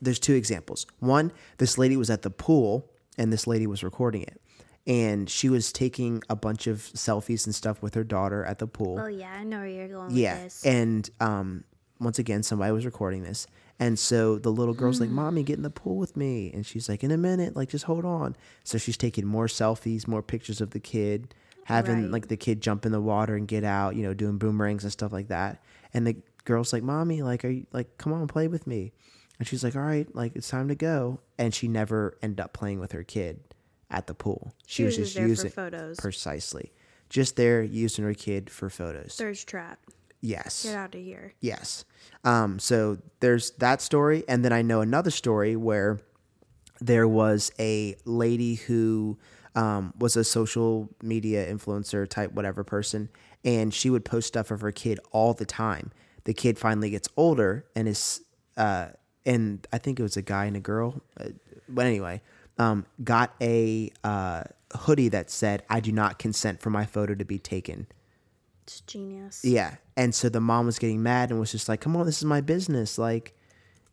there's 0.02 0.20
two 0.20 0.34
examples. 0.34 0.86
One, 1.00 1.32
this 1.58 1.78
lady 1.78 1.98
was 1.98 2.10
at 2.10 2.22
the 2.24 2.30
pool, 2.30 2.90
and 3.18 3.32
this 3.32 3.46
lady 3.48 3.68
was 3.68 3.84
recording 3.84 4.22
it. 4.24 4.42
And 4.88 5.30
she 5.30 5.50
was 5.50 5.72
taking 5.72 6.24
a 6.30 6.36
bunch 6.36 6.66
of 6.66 6.78
selfies 6.80 7.46
and 7.46 7.54
stuff 7.54 7.82
with 7.84 7.94
her 7.94 8.04
daughter 8.04 8.44
at 8.46 8.58
the 8.60 8.66
pool. 8.66 8.98
Oh 9.00 9.08
yeah, 9.08 9.32
I 9.32 9.44
know 9.44 9.60
where 9.60 9.68
you're 9.68 9.88
going 9.88 10.16
Yeah. 10.16 10.36
with 10.36 10.44
this. 10.46 10.66
And 10.66 11.08
um, 11.20 11.64
once 12.00 12.18
again, 12.18 12.42
somebody 12.42 12.72
was 12.72 12.86
recording 12.86 13.22
this. 13.24 13.46
And 13.78 14.00
so 14.00 14.40
the 14.40 14.52
little 14.52 14.74
girl's 14.74 15.00
like, 15.00 15.10
Mommy, 15.10 15.44
get 15.44 15.58
in 15.58 15.64
the 15.64 15.70
pool 15.70 15.98
with 15.98 16.18
me. 16.18 16.50
And 16.54 16.66
she's 16.66 16.90
like, 16.90 17.04
In 17.04 17.12
a 17.12 17.18
minute, 17.18 17.56
like, 17.56 17.70
just 17.70 17.86
hold 17.86 18.04
on. 18.04 18.36
So 18.64 18.78
she's 18.80 18.98
taking 18.98 19.26
more 19.28 19.46
selfies, 19.48 20.08
more 20.08 20.24
pictures 20.24 20.60
of 20.60 20.72
the 20.72 20.80
kid, 20.80 21.36
having 21.66 22.04
Right. 22.04 22.12
like 22.12 22.28
the 22.30 22.38
kid 22.38 22.60
jump 22.62 22.86
in 22.86 22.92
the 22.92 23.02
water 23.02 23.36
and 23.36 23.48
get 23.48 23.64
out, 23.64 23.96
you 23.96 24.02
know, 24.02 24.14
doing 24.16 24.38
boomerangs 24.40 24.84
and 24.84 24.92
stuff 24.92 25.12
like 25.14 25.28
that. 25.28 25.62
And 25.94 26.08
the 26.08 26.16
girl's 26.50 26.74
like, 26.74 26.84
Mommy, 26.84 27.22
like, 27.22 27.46
are 27.46 27.50
you 27.50 27.68
like, 27.72 27.98
come 27.98 28.12
on, 28.12 28.28
play 28.28 28.48
with 28.48 28.68
me. 28.68 28.92
And 29.38 29.48
she's 29.48 29.64
like, 29.64 29.76
All 29.76 29.82
right, 29.82 30.14
like, 30.14 30.36
it's 30.36 30.50
time 30.50 30.68
to 30.68 30.76
go. 30.76 31.22
And 31.38 31.54
she 31.54 31.68
never 31.68 32.18
ended 32.22 32.42
up 32.42 32.54
playing 32.54 32.80
with 32.80 32.92
her 32.92 33.04
kid 33.04 33.40
at 33.90 34.08
the 34.08 34.14
pool. 34.14 34.54
She 34.68 34.84
was 34.84 34.96
just 34.96 35.16
there 35.16 35.36
for 35.36 35.50
photos. 35.50 36.00
Precisely. 36.00 36.74
Just 37.10 37.36
there 37.36 37.64
using 37.64 38.04
her 38.04 38.14
kid 38.14 38.50
for 38.50 38.70
photos. 38.70 39.16
Thirst 39.16 39.48
trap. 39.48 39.80
Yes. 40.22 40.64
Get 40.64 40.76
out 40.76 40.94
of 40.94 41.02
here. 41.02 41.34
Yes. 41.40 41.86
Um, 42.24 42.60
so 42.60 42.98
there's 43.22 43.52
that 43.52 43.82
story, 43.82 44.26
and 44.28 44.44
then 44.44 44.52
I 44.52 44.62
know 44.62 44.82
another 44.82 45.12
story 45.12 45.56
where 45.56 46.00
there 46.82 47.08
was 47.08 47.52
a 47.60 47.96
lady 48.06 48.56
who 48.56 49.18
um, 49.56 49.94
was 49.98 50.16
a 50.16 50.24
social 50.24 50.90
media 51.02 51.52
influencer 51.52 52.08
type 52.08 52.34
whatever 52.34 52.64
person 52.64 53.10
and 53.44 53.74
she 53.74 53.90
would 53.90 54.06
post 54.06 54.28
stuff 54.28 54.52
of 54.52 54.62
her 54.62 54.72
kid 54.72 55.00
all 55.12 55.34
the 55.34 55.46
time 55.46 55.92
the 56.30 56.34
kid 56.44 56.56
finally 56.66 56.90
gets 56.96 57.08
older 57.18 57.52
and 57.76 57.88
is 57.88 58.22
uh, 58.66 58.88
and 59.26 59.66
i 59.76 59.78
think 59.84 60.00
it 60.00 60.04
was 60.10 60.18
a 60.18 60.22
guy 60.36 60.46
and 60.50 60.56
a 60.56 60.66
girl 60.74 60.90
uh, 61.20 61.30
but 61.68 61.86
anyway 61.94 62.22
um, 62.66 62.86
got 63.04 63.30
a 63.42 63.90
uh, 64.04 64.44
hoodie 64.84 65.10
that 65.10 65.28
said 65.32 65.58
i 65.70 65.80
do 65.88 65.92
not 66.02 66.20
consent 66.26 66.56
for 66.64 66.70
my 66.70 66.86
photo 66.96 67.14
to 67.16 67.26
be 67.26 67.40
taken 67.40 67.88
It's 68.66 68.82
genius. 68.82 69.42
yeah. 69.44 69.72
And 69.98 70.14
so 70.20 70.30
the 70.30 70.40
mom 70.52 70.66
was 70.66 70.78
getting 70.80 71.02
mad 71.04 71.26
and 71.32 71.40
was 71.40 71.52
just 71.52 71.68
like, 71.68 71.82
come 71.82 71.96
on, 71.98 72.06
this 72.06 72.20
is 72.20 72.26
my 72.36 72.40
business. 72.54 72.98
Like, 72.98 73.34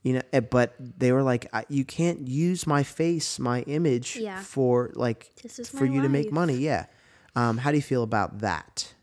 you 0.05 0.13
know, 0.15 0.23
eh, 0.33 0.41
but 0.57 0.75
they 0.79 1.11
were 1.11 1.23
like, 1.33 1.43
I- 1.53 1.65
you 1.69 1.85
can't 1.85 2.21
use 2.29 2.65
my 2.67 2.83
face, 2.85 3.39
my 3.41 3.63
image 3.63 4.17
Yeah. 4.17 4.41
for 4.55 4.93
like, 4.95 5.33
for 5.79 5.85
you 5.87 6.01
to 6.03 6.09
make 6.09 6.31
money. 6.31 6.59
Yeah. 6.59 6.87
Um, 7.35 7.59
how 7.59 7.71
do 7.73 7.77
you 7.77 7.83
feel 7.93 8.05
about 8.05 8.31
that? 8.49 8.95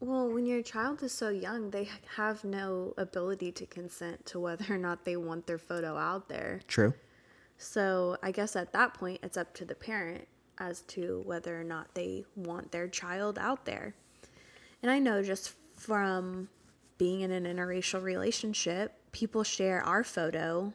Well, 0.00 0.28
when 0.28 0.46
your 0.46 0.62
child 0.62 1.02
is 1.02 1.12
so 1.12 1.28
young, 1.28 1.70
they 1.70 1.88
have 2.16 2.44
no 2.44 2.94
ability 2.96 3.50
to 3.52 3.66
consent 3.66 4.24
to 4.26 4.38
whether 4.38 4.72
or 4.72 4.78
not 4.78 5.04
they 5.04 5.16
want 5.16 5.46
their 5.46 5.58
photo 5.58 5.96
out 5.96 6.28
there. 6.28 6.60
True. 6.68 6.94
So 7.56 8.16
I 8.22 8.30
guess 8.30 8.54
at 8.54 8.72
that 8.72 8.94
point, 8.94 9.20
it's 9.24 9.36
up 9.36 9.52
to 9.54 9.64
the 9.64 9.74
parent 9.74 10.28
as 10.58 10.82
to 10.82 11.22
whether 11.26 11.60
or 11.60 11.64
not 11.64 11.94
they 11.94 12.24
want 12.36 12.70
their 12.70 12.86
child 12.86 13.38
out 13.38 13.64
there. 13.64 13.94
And 14.82 14.90
I 14.90 15.00
know 15.00 15.22
just 15.22 15.54
from 15.74 16.48
being 16.98 17.22
in 17.22 17.32
an 17.32 17.44
interracial 17.44 18.02
relationship, 18.02 18.94
people 19.10 19.42
share 19.42 19.82
our 19.82 20.04
photo 20.04 20.72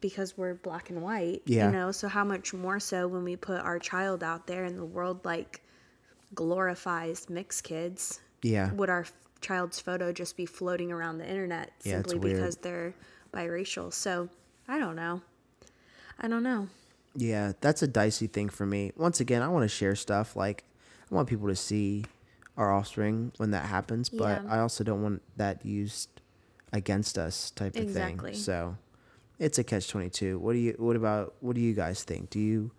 because 0.00 0.36
we're 0.36 0.54
black 0.54 0.90
and 0.90 1.02
white. 1.02 1.42
Yeah. 1.46 1.66
You 1.66 1.72
know, 1.72 1.92
so 1.92 2.08
how 2.08 2.24
much 2.24 2.52
more 2.52 2.80
so 2.80 3.06
when 3.06 3.22
we 3.22 3.36
put 3.36 3.60
our 3.60 3.78
child 3.78 4.24
out 4.24 4.46
there 4.48 4.64
and 4.64 4.76
the 4.76 4.84
world 4.84 5.24
like 5.24 5.62
glorifies 6.34 7.30
mixed 7.30 7.62
kids? 7.62 8.20
Yeah. 8.44 8.72
Would 8.74 8.90
our 8.90 9.00
f- 9.00 9.12
child's 9.40 9.80
photo 9.80 10.12
just 10.12 10.36
be 10.36 10.44
floating 10.46 10.92
around 10.92 11.18
the 11.18 11.28
internet 11.28 11.70
Yeah, 11.82 12.02
simply 12.02 12.32
because 12.32 12.56
they're 12.58 12.94
biracial? 13.32 13.92
So 13.92 14.28
I 14.68 14.78
don't 14.78 14.96
know. 14.96 15.22
I 16.20 16.28
don't 16.28 16.42
know. 16.42 16.68
Yeah. 17.16 17.52
That's 17.60 17.82
a 17.82 17.86
dicey 17.88 18.26
thing 18.26 18.48
for 18.50 18.66
me. 18.66 18.92
Once 18.96 19.20
again, 19.20 19.42
I 19.42 19.48
want 19.48 19.62
to 19.64 19.68
share 19.68 19.96
stuff. 19.96 20.36
Like, 20.36 20.64
I 21.10 21.14
want 21.14 21.28
people 21.28 21.48
to 21.48 21.56
see 21.56 22.04
our 22.56 22.72
offspring 22.72 23.32
when 23.38 23.50
that 23.52 23.64
happens, 23.66 24.08
but 24.10 24.42
Yeah. 24.44 24.52
I 24.54 24.58
also 24.60 24.84
don't 24.84 25.02
want 25.02 25.22
that 25.36 25.64
used 25.64 26.08
against 26.72 27.16
us 27.18 27.50
type 27.50 27.76
of 27.76 27.82
Exactly. 27.82 28.32
thing. 28.32 28.40
So 28.40 28.76
it's 29.38 29.58
a 29.58 29.64
catch 29.64 29.88
22. 29.88 30.38
What 30.38 30.52
do 30.52 30.58
you, 30.58 30.74
what 30.78 30.96
about, 30.96 31.34
what 31.40 31.54
do 31.54 31.60
you 31.62 31.72
guys 31.74 32.04
think? 32.04 32.30
Do 32.30 32.38
you, 32.38 32.72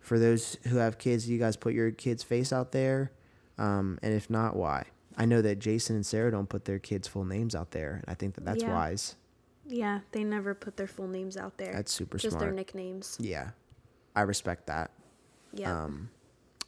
for 0.00 0.18
those 0.18 0.56
who 0.68 0.76
have 0.78 0.98
kids, 0.98 1.26
do 1.26 1.32
you 1.32 1.38
guys 1.38 1.56
put 1.56 1.74
your 1.74 1.90
kid's 1.92 2.22
face 2.22 2.52
out 2.52 2.72
there? 2.72 3.12
Um, 3.58 3.98
and 4.02 4.12
if 4.14 4.28
not, 4.28 4.56
why? 4.56 4.86
I 5.16 5.24
know 5.26 5.42
that 5.42 5.58
Jason 5.58 5.96
and 5.96 6.06
Sarah 6.06 6.30
don't 6.30 6.48
put 6.48 6.64
their 6.64 6.78
kids' 6.78 7.08
full 7.08 7.24
names 7.24 7.54
out 7.54 7.70
there. 7.72 7.94
And 7.94 8.04
I 8.08 8.14
think 8.14 8.34
that 8.34 8.44
that's 8.44 8.62
Yeah. 8.62 8.72
wise. 8.74 9.16
Yeah, 9.66 10.00
they 10.12 10.24
never 10.24 10.54
put 10.54 10.76
their 10.76 10.86
full 10.86 11.06
names 11.08 11.36
out 11.36 11.56
there. 11.58 11.72
That's 11.72 11.92
super 11.92 12.18
Just 12.18 12.38
their 12.38 12.52
nicknames. 12.52 13.16
Yeah. 13.20 13.50
I 14.14 14.22
respect 14.22 14.66
that. 14.66 14.90
Yeah. 15.52 15.84
Um, 15.84 16.10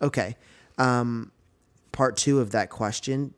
okay. 0.01 0.37
Um, 0.79 1.33
part 1.93 2.17
two 2.17 2.41
of 2.41 2.51
that 2.53 2.71
question, 2.71 3.35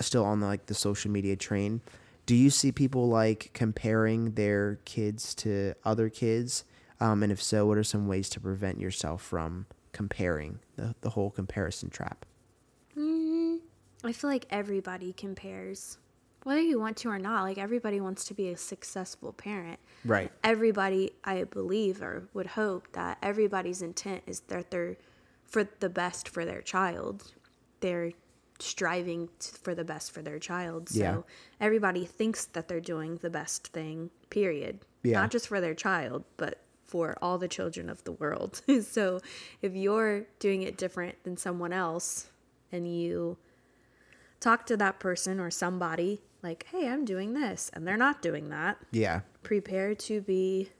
still 0.00 0.24
on 0.24 0.40
the, 0.40 0.46
like 0.46 0.66
the 0.66 0.74
social 0.74 1.10
media 1.10 1.36
train. 1.36 1.80
Do 2.24 2.34
you 2.34 2.50
see 2.50 2.72
people 2.72 3.08
like 3.08 3.50
comparing 3.54 4.32
their 4.32 4.76
kids 4.84 5.34
to 5.36 5.74
other 5.84 6.08
kids? 6.08 6.64
Um, 6.98 7.22
and 7.22 7.30
if 7.30 7.42
so, 7.42 7.66
what 7.66 7.78
are 7.78 7.84
some 7.84 8.08
ways 8.08 8.28
to 8.30 8.40
prevent 8.40 8.80
yourself 8.80 9.22
from 9.22 9.66
comparing 9.92 10.58
the, 10.76 10.94
the 11.02 11.10
whole 11.10 11.30
comparison 11.30 11.90
trap? 11.90 12.24
I 14.04 14.12
feel 14.12 14.30
like 14.30 14.46
everybody 14.50 15.12
compares. 15.12 15.98
Whether 16.44 16.60
you 16.60 16.78
want 16.78 16.96
to 16.98 17.08
or 17.08 17.18
not, 17.18 17.42
like 17.42 17.58
everybody 17.58 18.00
wants 18.00 18.24
to 18.26 18.34
be 18.34 18.48
a 18.50 18.56
successful 18.56 19.32
parent. 19.32 19.80
Right. 20.04 20.30
Everybody, 20.44 21.12
I 21.24 21.42
believe 21.44 22.00
or 22.02 22.28
would 22.34 22.46
hope 22.48 22.92
that 22.92 23.18
everybody's 23.20 23.82
intent 23.82 24.22
is 24.26 24.40
that 24.48 24.70
they're 24.70 24.96
for 25.44 25.68
the 25.80 25.88
best 25.88 26.28
for 26.28 26.44
their 26.44 26.62
child. 26.62 27.32
They're 27.80 28.12
striving 28.60 29.28
t 29.38 29.50
for 29.60 29.74
the 29.74 29.84
best 29.84 30.12
for 30.12 30.22
their 30.22 30.38
child. 30.38 30.88
So 30.88 30.98
Yeah. 31.00 31.22
everybody 31.60 32.04
thinks 32.04 32.46
that 32.46 32.68
they're 32.68 32.80
doing 32.80 33.16
the 33.16 33.30
best 33.30 33.68
thing, 33.68 34.10
period. 34.30 34.80
Yeah. 35.02 35.20
Not 35.20 35.30
just 35.30 35.48
for 35.48 35.60
their 35.60 35.74
child, 35.74 36.24
but 36.36 36.60
for 36.84 37.16
all 37.20 37.38
the 37.38 37.48
children 37.48 37.90
of 37.90 38.04
the 38.04 38.12
world. 38.12 38.62
so 38.82 39.20
if 39.62 39.74
you're 39.74 40.26
doing 40.38 40.62
it 40.62 40.76
different 40.78 41.22
than 41.24 41.36
someone 41.36 41.72
else 41.72 42.28
and 42.70 42.86
you 42.86 43.36
talk 44.40 44.66
to 44.66 44.76
that 44.76 44.98
person 45.00 45.40
or 45.40 45.50
somebody 45.50 46.20
like, 46.42 46.66
hey, 46.70 46.88
I'm 46.88 47.04
doing 47.04 47.34
this, 47.34 47.70
and 47.72 47.86
they're 47.86 47.96
not 47.96 48.22
doing 48.22 48.50
that, 48.50 48.78
Yeah. 48.92 49.20
prepare 49.42 49.94
to 49.94 50.20
be 50.20 50.70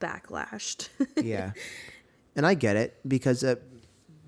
backlashed. 0.00 0.88
yeah. 1.22 1.52
And 2.34 2.46
I 2.46 2.54
get 2.54 2.76
it 2.76 2.98
because 3.06 3.44
uh, 3.44 3.56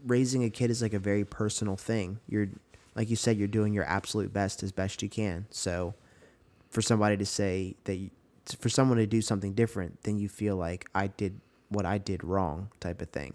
raising 0.07 0.44
a 0.44 0.50
kid 0.50 0.70
is 0.70 0.81
like 0.83 0.94
a 0.94 0.98
very 0.98 1.24
personal 1.24 1.76
thing. 1.76 2.20
You're, 2.28 2.48
like 2.94 3.11
you 3.11 3.16
said, 3.16 3.37
you're 3.37 3.48
doing 3.48 3.72
your 3.74 3.85
absolute 3.85 4.33
best 4.33 4.62
as 4.62 4.72
best 4.72 5.02
you 5.02 5.09
can. 5.09 5.46
So 5.50 5.94
for 6.70 6.81
somebody 6.81 7.16
to 7.16 7.26
say 7.26 7.74
that, 7.85 7.94
you, 7.96 8.11
for 8.61 8.68
someone 8.68 8.98
to 8.98 9.07
do 9.07 9.20
something 9.20 9.52
different, 9.52 10.02
then 10.04 10.18
you 10.18 10.28
feel 10.28 10.57
like 10.57 10.87
I 10.94 11.09
did 11.09 11.40
what 11.70 11.85
I 11.85 11.98
did 11.98 12.24
wrong 12.24 12.70
type 12.81 13.02
of 13.02 13.11
thing. 13.11 13.35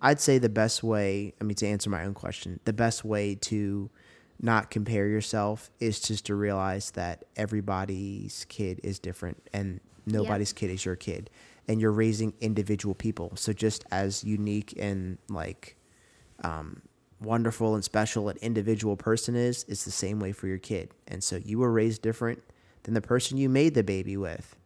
I'd 0.00 0.20
say 0.20 0.38
the 0.38 0.48
best 0.48 0.84
way, 0.84 1.34
I 1.40 1.44
mean, 1.44 1.56
to 1.56 1.66
answer 1.66 1.90
my 1.90 2.04
own 2.04 2.14
question, 2.14 2.60
the 2.64 2.72
best 2.72 3.04
way 3.04 3.34
to 3.34 3.90
not 4.40 4.70
compare 4.70 5.06
yourself. 5.08 5.70
Is 5.80 6.00
just 6.00 6.26
to 6.26 6.34
realize 6.34 6.92
that 6.92 7.24
everybody's 7.36 8.46
kid 8.48 8.80
is 8.82 8.98
different 8.98 9.42
and 9.52 9.80
nobody's 10.06 10.52
kid 10.52 10.70
is 10.70 10.84
your 10.84 10.96
kid. 10.96 11.30
And 11.66 11.80
you're 11.80 11.92
raising 11.92 12.32
individual 12.40 12.94
people. 12.94 13.32
So 13.34 13.52
just 13.52 13.84
as 13.90 14.24
unique 14.24 14.72
and 14.78 15.18
like 15.28 15.76
um, 16.42 16.80
wonderful 17.20 17.74
and 17.74 17.84
special 17.84 18.28
an 18.28 18.36
individual 18.40 18.96
person 18.96 19.34
is 19.34 19.64
it's 19.68 19.84
the 19.84 19.90
same 19.90 20.18
way 20.18 20.32
for 20.32 20.46
your 20.46 20.58
kid. 20.58 20.90
And 21.06 21.22
so 21.22 21.36
you 21.36 21.58
were 21.58 21.70
raised 21.70 22.00
different 22.02 22.42
than 22.84 22.94
the 22.94 23.00
person 23.02 23.36
you 23.36 23.48
made 23.48 23.74
the 23.74 23.82
baby 23.82 24.16
with. 24.16 24.56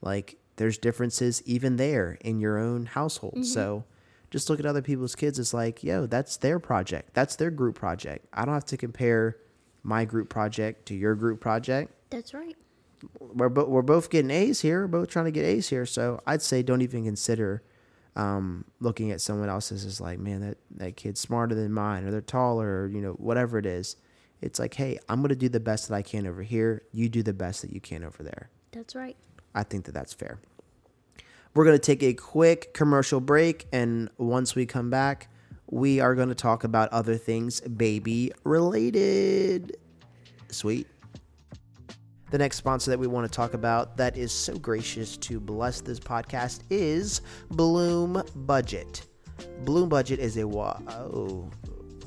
Like 0.00 0.36
there's 0.56 0.78
differences 0.78 1.42
even 1.44 1.76
there 1.76 2.18
in 2.22 2.40
your 2.40 2.58
own 2.58 2.86
household. 2.86 3.44
So 3.46 3.84
just 4.30 4.50
look 4.50 4.60
at 4.60 4.66
other 4.66 4.82
people's 4.82 5.14
kids 5.14 5.38
it's 5.38 5.54
like 5.54 5.82
yo 5.82 6.06
that's 6.06 6.36
their 6.38 6.58
project 6.58 7.14
that's 7.14 7.36
their 7.36 7.50
group 7.50 7.74
project 7.74 8.26
i 8.32 8.44
don't 8.44 8.54
have 8.54 8.64
to 8.64 8.76
compare 8.76 9.36
my 9.82 10.04
group 10.04 10.28
project 10.28 10.86
to 10.86 10.94
your 10.94 11.14
group 11.14 11.40
project 11.40 11.92
That's 12.10 12.34
right. 12.34 12.56
we're, 13.20 13.48
bo- 13.48 13.66
we're 13.68 13.82
both 13.82 14.10
getting 14.10 14.30
A's 14.30 14.60
here. 14.60 14.82
We're 14.82 15.00
both 15.00 15.08
trying 15.08 15.26
to 15.26 15.30
get 15.30 15.44
A's 15.44 15.68
here. 15.68 15.86
So 15.86 16.20
I'd 16.26 16.42
say 16.42 16.62
don't 16.62 16.82
even 16.82 17.04
consider 17.04 17.62
um, 18.16 18.64
looking 18.80 19.12
at 19.12 19.20
someone 19.20 19.48
else's 19.48 19.84
as 19.84 20.00
like, 20.00 20.18
man, 20.18 20.40
that, 20.40 20.58
that 20.72 20.96
kid's 20.96 21.20
smarter 21.20 21.54
than 21.54 21.72
mine 21.72 22.04
or 22.04 22.10
they're 22.10 22.20
taller 22.20 22.82
or, 22.82 22.88
you 22.88 23.00
know, 23.00 23.12
whatever 23.12 23.58
it 23.58 23.66
is. 23.66 23.96
It's 24.40 24.58
like, 24.58 24.74
hey, 24.74 24.98
I'm 25.08 25.20
going 25.20 25.30
to 25.30 25.36
do 25.36 25.48
the 25.48 25.60
best 25.60 25.88
that 25.88 25.94
I 25.94 26.02
can 26.02 26.26
over 26.26 26.42
here. 26.42 26.82
You 26.92 27.08
do 27.08 27.22
the 27.22 27.32
best 27.32 27.62
that 27.62 27.72
you 27.72 27.80
can 27.80 28.04
over 28.04 28.22
there. 28.22 28.50
That's 28.72 28.94
right. 28.94 29.16
I 29.54 29.62
think 29.62 29.84
that 29.86 29.92
that's 29.92 30.12
fair. 30.12 30.40
We're 31.54 31.64
going 31.64 31.76
to 31.76 31.84
take 31.84 32.02
a 32.02 32.14
quick 32.14 32.74
commercial 32.74 33.20
break. 33.20 33.66
And 33.72 34.10
once 34.18 34.54
we 34.54 34.66
come 34.66 34.90
back, 34.90 35.28
we 35.70 36.00
are 36.00 36.14
going 36.14 36.28
to 36.28 36.34
talk 36.34 36.64
about 36.64 36.88
other 36.90 37.16
things 37.16 37.60
baby 37.60 38.32
related. 38.44 39.76
Sweet. 40.48 40.86
The 42.30 42.38
next 42.38 42.56
sponsor 42.56 42.90
that 42.90 42.98
we 42.98 43.06
want 43.06 43.30
to 43.30 43.34
talk 43.34 43.54
about 43.54 43.96
that 43.96 44.16
is 44.16 44.32
so 44.32 44.54
gracious 44.58 45.16
to 45.18 45.40
bless 45.40 45.80
this 45.80 45.98
podcast 45.98 46.60
is 46.68 47.22
Bloom 47.50 48.22
Budget. 48.34 49.06
Bloom 49.64 49.88
Budget 49.88 50.18
is 50.18 50.36
a 50.36 50.46
wa- 50.46 50.78
oh, 50.88 51.50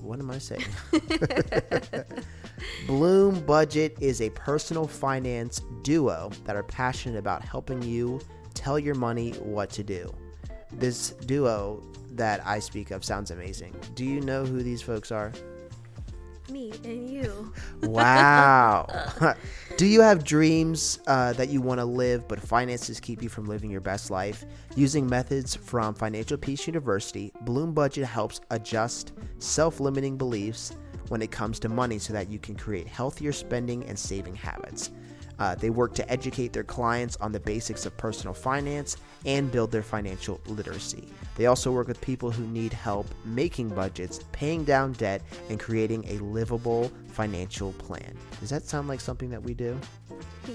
what 0.01 0.19
am 0.19 0.29
I 0.29 0.37
saying? 0.37 0.65
Bloom 2.87 3.39
Budget 3.45 3.97
is 3.99 4.21
a 4.21 4.29
personal 4.31 4.87
finance 4.87 5.61
duo 5.81 6.29
that 6.45 6.55
are 6.55 6.63
passionate 6.63 7.17
about 7.17 7.43
helping 7.43 7.81
you 7.81 8.19
tell 8.61 8.77
your 8.77 8.95
money 8.95 9.31
what 9.31 9.71
to 9.71 9.83
do. 9.83 10.13
This 10.71 11.11
duo 11.25 11.81
that 12.11 12.45
I 12.45 12.59
speak 12.59 12.91
of 12.91 13.03
sounds 13.03 13.31
amazing. 13.31 13.75
Do 13.95 14.05
you 14.05 14.21
know 14.21 14.45
who 14.45 14.61
these 14.61 14.83
folks 14.83 15.11
are? 15.11 15.31
Me 16.49 16.71
and 16.83 17.09
you. 17.09 17.53
Wow. 17.81 18.85
Do 19.77 19.87
you 19.87 20.01
have 20.01 20.23
dreams 20.23 20.99
uh, 21.07 21.33
that 21.33 21.49
you 21.49 21.59
want 21.61 21.79
to 21.79 21.85
live, 21.85 22.27
but 22.27 22.39
finances 22.39 22.99
keep 22.99 23.23
you 23.23 23.29
from 23.29 23.45
living 23.45 23.71
your 23.71 23.81
best 23.81 24.11
life? 24.11 24.45
Using 24.75 25.07
methods 25.07 25.55
from 25.55 25.95
Financial 25.95 26.37
Peace 26.37 26.67
University, 26.67 27.31
Bloom 27.41 27.73
Budget 27.73 28.05
helps 28.05 28.41
adjust 28.51 29.13
self 29.39 29.79
limiting 29.79 30.17
beliefs 30.17 30.73
when 31.07 31.23
it 31.23 31.31
comes 31.31 31.59
to 31.61 31.69
money 31.69 31.97
so 31.97 32.13
that 32.13 32.29
you 32.29 32.37
can 32.37 32.55
create 32.55 32.87
healthier 32.87 33.31
spending 33.31 33.83
and 33.85 33.97
saving 33.97 34.35
habits. 34.35 34.91
Uh, 35.41 35.55
they 35.55 35.71
work 35.71 35.95
to 35.95 36.07
educate 36.07 36.53
their 36.53 36.63
clients 36.63 37.17
on 37.17 37.31
the 37.31 37.39
basics 37.39 37.87
of 37.87 37.97
personal 37.97 38.31
finance 38.31 38.97
and 39.25 39.51
build 39.51 39.71
their 39.71 39.81
financial 39.81 40.39
literacy. 40.45 41.07
They 41.35 41.47
also 41.47 41.71
work 41.71 41.87
with 41.87 41.99
people 41.99 42.29
who 42.29 42.45
need 42.45 42.71
help 42.71 43.07
making 43.25 43.69
budgets, 43.69 44.19
paying 44.33 44.63
down 44.63 44.91
debt, 44.91 45.23
and 45.49 45.59
creating 45.59 46.05
a 46.07 46.19
livable 46.19 46.91
financial 47.07 47.73
plan. 47.73 48.15
Does 48.39 48.51
that 48.51 48.67
sound 48.67 48.87
like 48.87 48.99
something 48.99 49.31
that 49.31 49.41
we 49.41 49.55
do? 49.55 49.79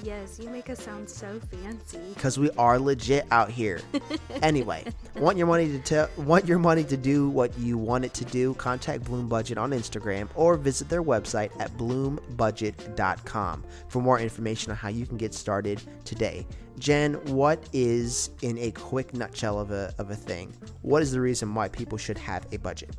Yes, 0.02 0.38
you 0.38 0.48
make 0.50 0.68
us 0.70 0.82
sound 0.82 1.08
so 1.08 1.40
fancy. 1.50 2.00
because 2.14 2.38
we 2.38 2.50
are 2.58 2.78
legit 2.78 3.26
out 3.30 3.50
here. 3.50 3.80
anyway, 4.42 4.84
want 5.16 5.38
your 5.38 5.46
money 5.46 5.68
to 5.68 5.78
tell 5.78 6.08
want 6.16 6.46
your 6.46 6.58
money 6.58 6.84
to 6.84 6.96
do 6.96 7.28
what 7.28 7.56
you 7.58 7.78
want 7.78 8.04
it 8.04 8.14
to 8.14 8.24
do? 8.24 8.54
Contact 8.54 9.04
Bloom 9.04 9.28
Budget 9.28 9.58
on 9.58 9.70
Instagram 9.70 10.28
or 10.34 10.56
visit 10.56 10.88
their 10.88 11.02
website 11.02 11.50
at 11.60 11.70
bloombudget.com 11.76 13.64
for 13.88 14.02
more 14.02 14.20
information 14.20 14.70
on 14.70 14.76
how 14.76 14.88
you 14.88 15.06
can 15.06 15.16
get 15.16 15.34
started 15.34 15.80
today. 16.04 16.46
Jen, 16.78 17.14
what 17.26 17.68
is 17.72 18.30
in 18.42 18.58
a 18.58 18.70
quick 18.72 19.14
nutshell 19.14 19.58
of 19.58 19.70
a 19.70 19.94
of 19.98 20.10
a 20.10 20.16
thing? 20.16 20.52
What 20.82 21.02
is 21.02 21.12
the 21.12 21.20
reason 21.20 21.54
why 21.54 21.68
people 21.68 21.96
should 21.96 22.18
have 22.18 22.46
a 22.52 22.58
budget? 22.58 22.94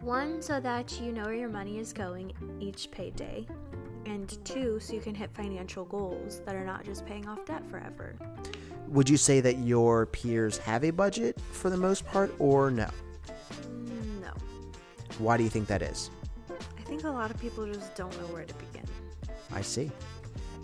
One, 0.00 0.40
so 0.40 0.58
that 0.60 0.98
you 1.00 1.12
know 1.12 1.24
where 1.24 1.34
your 1.34 1.50
money 1.50 1.78
is 1.78 1.92
going 1.92 2.32
each 2.58 2.90
payday. 2.90 3.46
And 4.20 4.44
two, 4.44 4.78
so 4.80 4.92
you 4.92 5.00
can 5.00 5.14
hit 5.14 5.30
financial 5.32 5.86
goals 5.86 6.42
that 6.44 6.54
are 6.54 6.64
not 6.64 6.84
just 6.84 7.06
paying 7.06 7.26
off 7.26 7.42
debt 7.46 7.66
forever. 7.66 8.14
Would 8.88 9.08
you 9.08 9.16
say 9.16 9.40
that 9.40 9.56
your 9.60 10.04
peers 10.06 10.58
have 10.58 10.84
a 10.84 10.90
budget 10.90 11.40
for 11.52 11.70
the 11.70 11.76
most 11.78 12.04
part 12.06 12.34
or 12.38 12.70
no? 12.70 12.86
Mm, 13.62 14.20
No. 14.20 14.32
Why 15.18 15.38
do 15.38 15.42
you 15.42 15.48
think 15.48 15.68
that 15.68 15.80
is? 15.80 16.10
I 16.50 16.82
think 16.82 17.04
a 17.04 17.08
lot 17.08 17.30
of 17.30 17.40
people 17.40 17.64
just 17.72 17.94
don't 17.94 18.12
know 18.20 18.26
where 18.26 18.44
to 18.44 18.54
begin. 18.54 18.84
I 19.54 19.62
see. 19.62 19.90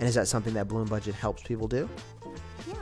And 0.01 0.03
is 0.07 0.15
that 0.17 0.29
something 0.29 0.53
that 0.53 0.69
Bloom 0.69 0.87
Budget 0.87 1.15
helps 1.15 1.43
people 1.43 1.67
do? 1.67 1.89
Yeah. 2.69 2.75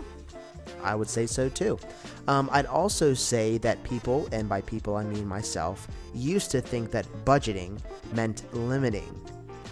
I 0.82 0.96
would 0.96 1.08
say 1.08 1.26
so 1.26 1.48
too. 1.48 1.78
Um, 2.26 2.48
I'd 2.50 2.66
also 2.66 3.14
say 3.14 3.58
that 3.58 3.80
people, 3.84 4.28
and 4.32 4.48
by 4.48 4.60
people 4.62 4.96
I 4.96 5.04
mean 5.04 5.28
myself, 5.28 5.86
used 6.14 6.50
to 6.50 6.60
think 6.60 6.90
that 6.90 7.06
budgeting 7.24 7.78
meant 8.12 8.42
limiting. 8.52 9.14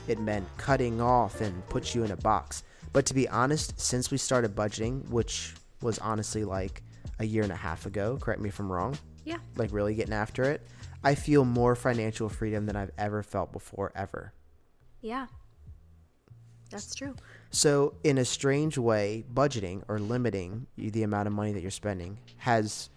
It 0.09 0.19
meant 0.21 0.47
cutting 0.57 1.01
off 1.01 1.41
and 1.41 1.67
put 1.69 1.95
you 1.95 2.05
in 2.05 2.11
a 2.11 2.17
box. 2.17 2.63
But 2.93 3.07
to 3.07 3.15
be 3.15 3.29
honest, 3.29 3.79
since 3.81 4.11
we 4.11 4.19
started 4.19 4.55
budgeting, 4.55 5.09
which 5.09 5.55
was 5.81 5.99
honestly 5.99 6.45
like 6.45 6.83
a 7.19 7.25
year 7.25 7.43
and 7.43 7.53
a 7.53 7.57
half 7.57 7.87
ago, 7.87 8.19
correct 8.21 8.41
me 8.41 8.49
if 8.49 8.59
I'm 8.59 8.71
wrong, 8.71 8.97
Yeah. 9.25 9.39
like 9.57 9.73
really 9.73 9.95
getting 9.95 10.13
after 10.15 10.43
it, 10.45 10.67
I 11.05 11.15
feel 11.15 11.45
more 11.45 11.75
financial 11.75 12.29
freedom 12.29 12.67
than 12.67 12.77
I've 12.77 12.91
ever 12.99 13.23
felt 13.23 13.53
before, 13.53 13.93
ever. 13.95 14.33
Yeah. 15.01 15.27
That's 16.71 16.95
true. 16.95 17.15
So, 17.51 17.95
in 18.03 18.17
a 18.19 18.25
strange 18.25 18.79
way, 18.79 19.25
budgeting 19.33 19.83
or 19.89 19.99
limiting 19.99 20.67
the 20.77 21.03
amount 21.03 21.27
of 21.27 21.35
money 21.35 21.53
that 21.53 21.61
you're 21.61 21.71
spending 21.71 22.19
has 22.39 22.89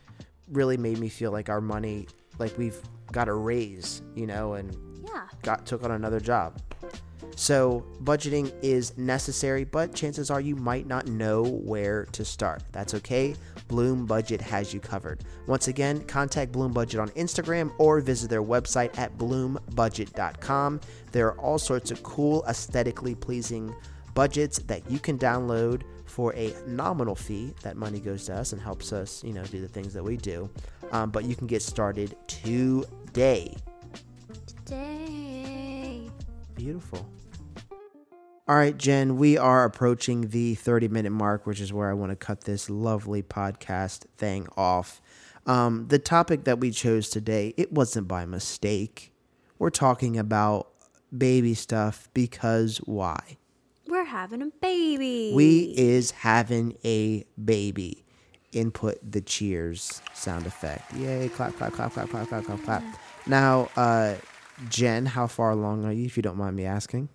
really 0.48 0.78
made 0.78 0.98
me 0.98 1.10
feel 1.10 1.32
like 1.32 1.50
our 1.50 1.60
money, 1.62 2.08
like 2.40 2.58
we've 2.58 2.80
got 3.12 3.28
a 3.28 3.34
raise, 3.34 4.02
you 4.16 4.28
know, 4.28 4.54
and 4.54 4.76
Yeah. 5.04 5.28
got 5.42 5.66
took 5.66 5.84
on 5.84 5.92
another 5.92 6.20
job. 6.20 6.62
So, 7.36 7.86
budgeting 8.04 8.54
is 8.62 8.98
necessary, 8.98 9.66
but 9.66 9.94
chances 9.94 10.32
are 10.32 10.40
you 10.40 10.56
might 10.56 10.88
not 10.88 11.08
know 11.08 11.44
where 11.44 12.06
to 12.14 12.24
start. 12.24 12.64
That's 12.72 12.94
okay. 12.94 13.36
Bloom 13.68 14.06
Budget 14.06 14.40
has 14.40 14.74
you 14.74 14.80
covered. 14.80 15.24
Once 15.46 15.68
again, 15.68 16.02
contact 16.06 16.54
Bloom 16.54 16.72
Budget 16.72 17.00
on 17.00 17.10
Instagram 17.10 17.74
or 17.78 18.00
visit 18.00 18.30
their 18.30 18.44
website 18.44 18.98
at 18.98 19.18
bloombudget.com. 19.18 20.80
There 21.12 21.28
are 21.28 21.40
all 21.40 21.60
sorts 21.60 21.92
of 21.92 22.04
cool, 22.04 22.44
aesthetically 22.48 23.16
pleasing 23.16 23.76
budgets 24.14 24.60
that 24.60 24.90
you 24.90 24.98
can 24.98 25.18
download 25.20 25.82
for 26.06 26.34
a 26.36 26.54
nominal 26.66 27.16
fee. 27.16 27.54
That 27.64 27.76
money 27.76 28.00
goes 28.00 28.26
to 28.26 28.36
us 28.36 28.54
and 28.54 28.62
helps 28.62 28.94
us, 28.94 29.24
you 29.24 29.34
know, 29.34 29.44
do 29.44 29.60
the 29.60 29.68
things 29.68 29.94
that 29.94 30.04
we 30.04 30.16
do. 30.16 30.50
Um, 30.92 31.12
but 31.12 31.26
you 31.26 31.36
can 31.36 31.48
get 31.48 31.62
started 31.62 32.16
today. 32.28 33.54
Today. 34.48 36.10
Beautiful. 36.56 37.06
All 38.48 38.56
right, 38.56 38.78
Jen, 38.78 39.18
we 39.18 39.40
are 39.40 39.64
approaching 39.64 40.28
the 40.28 40.54
30 40.54 40.88
minute 40.90 41.10
mark, 41.10 41.48
which 41.48 41.60
is 41.60 41.74
where 41.74 41.90
I 41.90 41.96
want 41.96 42.12
to 42.12 42.16
cut 42.16 42.42
this 42.42 42.70
lovely 42.70 43.24
podcast 43.24 44.06
thing 44.18 44.48
off. 44.56 45.02
Um, 45.48 45.88
the 45.88 45.98
topic 45.98 46.44
that 46.44 46.60
we 46.60 46.70
chose 46.70 47.10
today, 47.10 47.56
it 47.58 47.72
wasn't 47.74 48.08
by 48.08 48.28
mistake. 48.28 49.12
We're 49.58 49.72
talking 49.72 50.16
about 50.16 50.68
baby 51.16 51.56
stuff 51.56 52.08
because 52.14 52.78
why? 52.86 53.38
We're 53.88 54.06
having 54.06 54.44
a 54.44 54.52
baby. 54.62 55.32
We 55.34 55.74
is 55.76 56.12
having 56.12 56.78
a 56.86 57.26
baby. 57.44 58.06
Input 58.52 59.00
the 59.12 59.22
cheers 59.22 60.04
sound 60.14 60.46
effect. 60.46 60.94
Yay, 60.94 61.30
clap, 61.30 61.56
clap, 61.56 61.74
clap, 61.74 61.94
clap, 61.94 62.12
clap, 62.12 62.28
clap, 62.28 62.46
clap, 62.46 62.64
clap. 62.64 62.84
Now, 63.26 63.70
uh, 63.76 64.18
Jen, 64.70 65.08
how 65.08 65.26
far 65.26 65.50
along 65.50 65.84
are 65.84 65.92
you, 65.92 66.06
if 66.06 66.16
you 66.16 66.22
don't 66.22 66.38
mind 66.38 66.56
me 66.56 66.66
asking? 66.66 67.10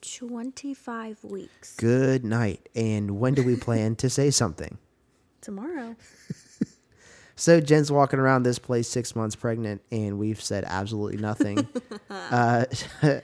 25 0.00 1.24
weeks. 1.24 1.76
Good 1.76 2.24
night. 2.24 2.68
And 2.74 3.18
when 3.18 3.34
do 3.34 3.42
we 3.42 3.56
plan 3.56 3.96
to 3.96 4.10
say 4.10 4.30
something? 4.30 4.78
Tomorrow. 5.40 5.96
So 7.36 7.60
Jen's 7.60 7.92
walking 7.92 8.18
around 8.18 8.44
this 8.44 8.58
place 8.58 8.88
six 8.88 9.14
months 9.14 9.36
pregnant, 9.36 9.82
and 9.92 10.18
we've 10.18 10.40
said 10.40 10.64
absolutely 10.66 11.18
nothing, 11.18 11.68
uh, 12.10 12.64
uh, 13.02 13.20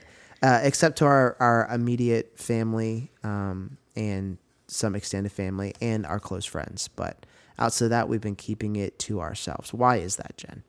except 0.61 0.99
to 0.99 1.05
our, 1.05 1.35
our 1.39 1.67
immediate 1.73 2.37
family 2.37 3.09
um, 3.23 3.77
and 3.95 4.37
some 4.67 4.95
extended 4.95 5.31
family 5.31 5.73
and 5.81 6.05
our 6.05 6.19
close 6.19 6.45
friends. 6.45 6.87
But 6.89 7.25
outside 7.57 7.85
of 7.85 7.89
that, 7.89 8.07
we've 8.07 8.21
been 8.21 8.35
keeping 8.35 8.75
it 8.75 8.99
to 8.99 9.19
ourselves. 9.19 9.73
Why 9.73 9.97
is 9.97 10.17
that, 10.17 10.37
Jen? 10.37 10.63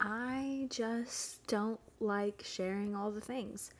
I 0.00 0.68
just 0.70 1.44
don't 1.48 1.80
like 1.98 2.42
sharing 2.46 2.94
all 2.94 3.10
the 3.10 3.20
things. 3.20 3.72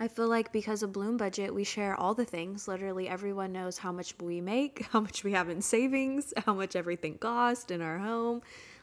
I 0.00 0.06
feel 0.08 0.28
like 0.28 0.52
because 0.52 0.82
of 0.84 0.92
Bloom 0.92 1.16
Budget, 1.16 1.52
we 1.52 1.64
share 1.64 1.96
all 1.96 2.14
the 2.14 2.24
things. 2.24 2.68
Literally, 2.68 3.08
everyone 3.08 3.52
knows 3.52 3.78
how 3.78 3.90
much 3.90 4.14
we 4.20 4.40
make, 4.40 4.86
how 4.92 5.00
much 5.00 5.24
we 5.24 5.32
have 5.32 5.48
in 5.48 5.60
savings, 5.60 6.32
how 6.46 6.54
much 6.54 6.76
everything 6.76 7.18
costs 7.18 7.70
in 7.70 7.80
our 7.82 7.98
home, 7.98 8.42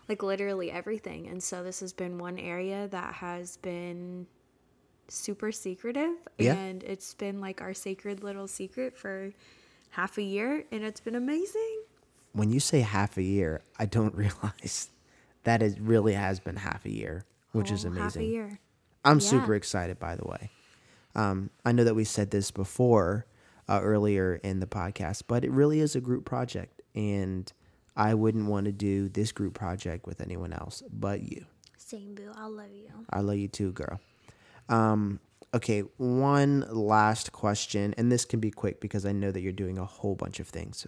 like 0.10 0.21
literally 0.23 0.71
everything. 0.71 1.28
And 1.28 1.41
so, 1.41 1.63
this 1.63 1.80
has 1.80 1.93
been 1.93 2.17
one 2.17 2.38
area 2.38 2.88
that 2.89 3.13
has 3.13 3.58
been 3.58 4.28
super 5.08 5.51
secretive. 5.51 6.15
Yeah. 6.38 6.56
And 6.56 6.84
it's 6.84 7.13
been 7.13 7.39
like 7.39 7.62
our 7.62 7.73
sacred 7.73 8.23
little 8.23 8.47
secret 8.47 8.97
for 8.97 9.32
half 9.91 10.17
a 10.17 10.21
year, 10.23 10.65
and 10.71 10.84
it's 10.84 10.99
been 10.99 11.15
amazing. 11.15 11.80
When 12.34 12.49
you 12.51 12.60
say 12.60 12.82
half 12.82 13.15
a 13.15 13.23
year, 13.23 13.62
I 13.80 13.86
don't 13.86 14.13
realize 14.25 14.89
that 15.45 15.62
it 15.62 15.78
really 15.80 16.13
has 16.13 16.41
been 16.41 16.58
half 16.58 16.84
a 16.86 16.91
year, 16.91 17.23
which 17.54 17.71
is 17.71 17.86
amazing. 17.86 18.04
Half 18.04 18.15
a 18.17 18.23
year. 18.25 18.60
I'm 19.06 19.19
Yeah. 19.19 19.28
super 19.30 19.56
excited, 19.56 19.97
by 19.99 20.15
the 20.17 20.25
way. 20.28 20.49
Um, 21.15 21.49
I 21.63 21.71
know 21.71 21.84
that 21.84 21.95
we 21.95 22.04
said 22.04 22.32
this 22.32 22.51
before 22.51 23.25
uh, 23.67 23.80
earlier 23.82 24.36
in 24.43 24.60
the 24.60 24.67
podcast, 24.67 25.23
but 25.28 25.43
it 25.43 25.51
really 25.51 25.80
is 25.80 25.95
a 25.95 26.01
group 26.01 26.25
project, 26.25 26.82
and 26.93 27.51
I 27.95 28.13
wouldn't 28.13 28.47
want 28.47 28.65
to 28.65 28.71
do 28.71 29.10
this 29.10 29.32
group 29.32 29.54
project 29.54 30.06
with 30.06 30.21
anyone 30.21 30.54
else 30.54 30.84
but 30.91 31.21
you. 31.21 31.45
Same 31.78 32.15
boo. 32.15 32.32
I 32.36 32.47
love 32.47 32.71
you. 32.73 32.89
I 33.10 33.21
love 33.21 33.38
you 33.38 33.47
too, 33.47 33.71
girl. 33.71 33.99
Um, 34.69 35.19
okay, 35.54 35.82
one 35.97 36.65
last 36.69 37.32
question, 37.32 37.93
and 37.97 38.12
this 38.12 38.25
can 38.25 38.39
be 38.39 38.51
quick 38.51 38.82
because 38.82 39.06
I 39.06 39.12
know 39.12 39.32
that 39.32 39.41
you're 39.41 39.54
doing 39.54 39.78
a 39.78 39.86
whole 39.86 40.15
bunch 40.15 40.39
of 40.39 40.47
things. 40.47 40.86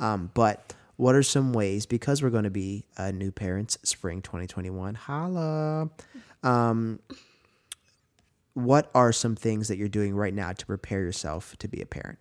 Um, 0.00 0.30
but 0.34 0.74
what 0.96 1.14
are 1.14 1.22
some 1.22 1.52
ways, 1.52 1.86
because 1.86 2.22
we're 2.22 2.30
going 2.30 2.44
to 2.44 2.50
be 2.50 2.84
uh, 2.96 3.12
new 3.12 3.30
parents 3.30 3.78
spring 3.84 4.20
2021, 4.22 4.94
holla. 4.94 5.90
Um, 6.42 6.98
what 8.58 8.90
are 8.94 9.12
some 9.12 9.36
things 9.36 9.68
that 9.68 9.78
you're 9.78 9.88
doing 9.88 10.14
right 10.14 10.34
now 10.34 10.52
to 10.52 10.66
prepare 10.66 11.00
yourself 11.00 11.56
to 11.58 11.68
be 11.68 11.80
a 11.80 11.86
parent? 11.86 12.18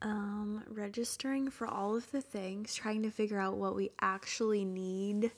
Um, 0.00 0.64
registering 0.68 1.48
for 1.48 1.66
all 1.66 1.94
of 1.94 2.10
the 2.10 2.20
things, 2.20 2.74
trying 2.74 3.04
to 3.04 3.10
figure 3.10 3.38
out 3.38 3.56
what 3.56 3.76
we 3.76 3.90
actually 4.00 4.64
need, 4.64 5.30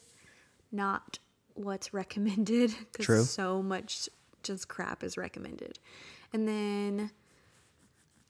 not 0.73 1.18
what's 1.53 1.92
recommended. 1.94 2.75
Because 2.92 3.07
True. 3.07 3.25
so 3.25 3.62
much 3.62 4.09
just 4.42 4.68
crap 4.68 5.05
is 5.05 5.18
recommended. 5.18 5.79
And 6.33 6.49
then 6.49 7.11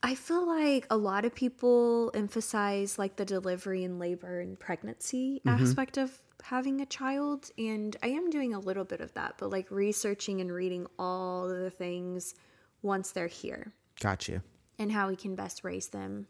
I 0.03 0.17
feel 0.17 0.47
like 0.47 0.87
a 0.91 0.97
lot 0.97 1.25
of 1.25 1.35
people 1.35 2.11
emphasize 2.15 2.99
like 2.99 3.15
the 3.17 3.25
delivery 3.25 3.85
and 3.85 4.01
labor 4.01 4.41
and 4.41 4.59
pregnancy 4.59 5.41
aspect 5.47 5.99
of 5.99 6.19
having 6.45 6.81
a 6.81 6.87
child. 6.87 7.51
And 7.57 7.97
I 8.03 8.09
am 8.09 8.31
doing 8.31 8.55
a 8.55 8.59
little 8.59 8.85
bit 8.85 9.01
of 9.01 9.13
that, 9.15 9.35
but 9.39 9.51
like 9.51 9.71
researching 9.71 10.41
and 10.41 10.53
reading 10.53 10.87
all 10.99 11.49
of 11.49 11.59
the 11.59 11.71
things 11.71 12.35
once 12.83 13.13
they're 13.13 13.27
here 13.27 13.73
Got 14.01 14.29
you. 14.29 14.43
and 14.79 14.93
how 14.93 15.09
we 15.09 15.17
can 15.17 15.35
best 15.35 15.65
raise 15.65 15.89
them 15.89 16.27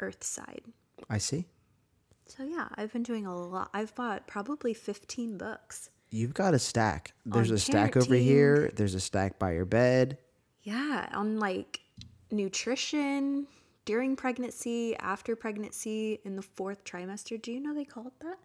earthside. 0.00 0.64
I 1.08 1.18
see. 1.18 1.46
So 2.26 2.42
yeah, 2.44 2.68
I've 2.74 2.92
been 2.92 3.02
doing 3.02 3.26
a 3.26 3.34
lot. 3.34 3.70
I've 3.72 3.94
bought 3.94 4.26
probably 4.26 4.74
15 4.74 5.38
books. 5.38 5.88
You've 6.10 6.34
got 6.34 6.52
a 6.52 6.58
stack. 6.58 7.14
There's 7.24 7.50
On 7.50 7.56
a 7.56 7.58
stack 7.58 7.96
over 7.96 8.14
here. 8.14 8.70
There's 8.76 8.94
a 8.94 9.00
stack 9.00 9.38
by 9.38 9.52
your 9.52 9.64
bed. 9.64 10.18
Yeah, 10.62 11.08
on 11.12 11.38
like 11.38 11.80
nutrition 12.30 13.46
during 13.86 14.16
pregnancy, 14.16 14.94
after 14.96 15.34
pregnancy, 15.36 16.20
in 16.24 16.36
the 16.36 16.42
fourth 16.42 16.84
trimester. 16.84 17.40
Do 17.40 17.50
you 17.52 17.60
know 17.60 17.74
they 17.74 17.84
call 17.84 18.06
it 18.06 18.12
that? 18.20 18.36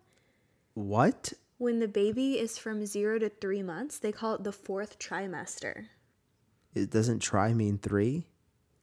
What? 0.73 1.33
When 1.57 1.79
the 1.79 1.87
baby 1.87 2.39
is 2.39 2.57
from 2.57 2.85
zero 2.85 3.19
to 3.19 3.29
three 3.29 3.63
months, 3.63 3.99
they 3.99 4.11
call 4.11 4.35
it 4.35 4.43
the 4.43 4.51
fourth 4.51 4.99
trimester. 4.99 5.85
It 6.73 6.89
doesn't 6.89 7.19
try 7.19 7.53
mean 7.53 7.77
three? 7.77 8.27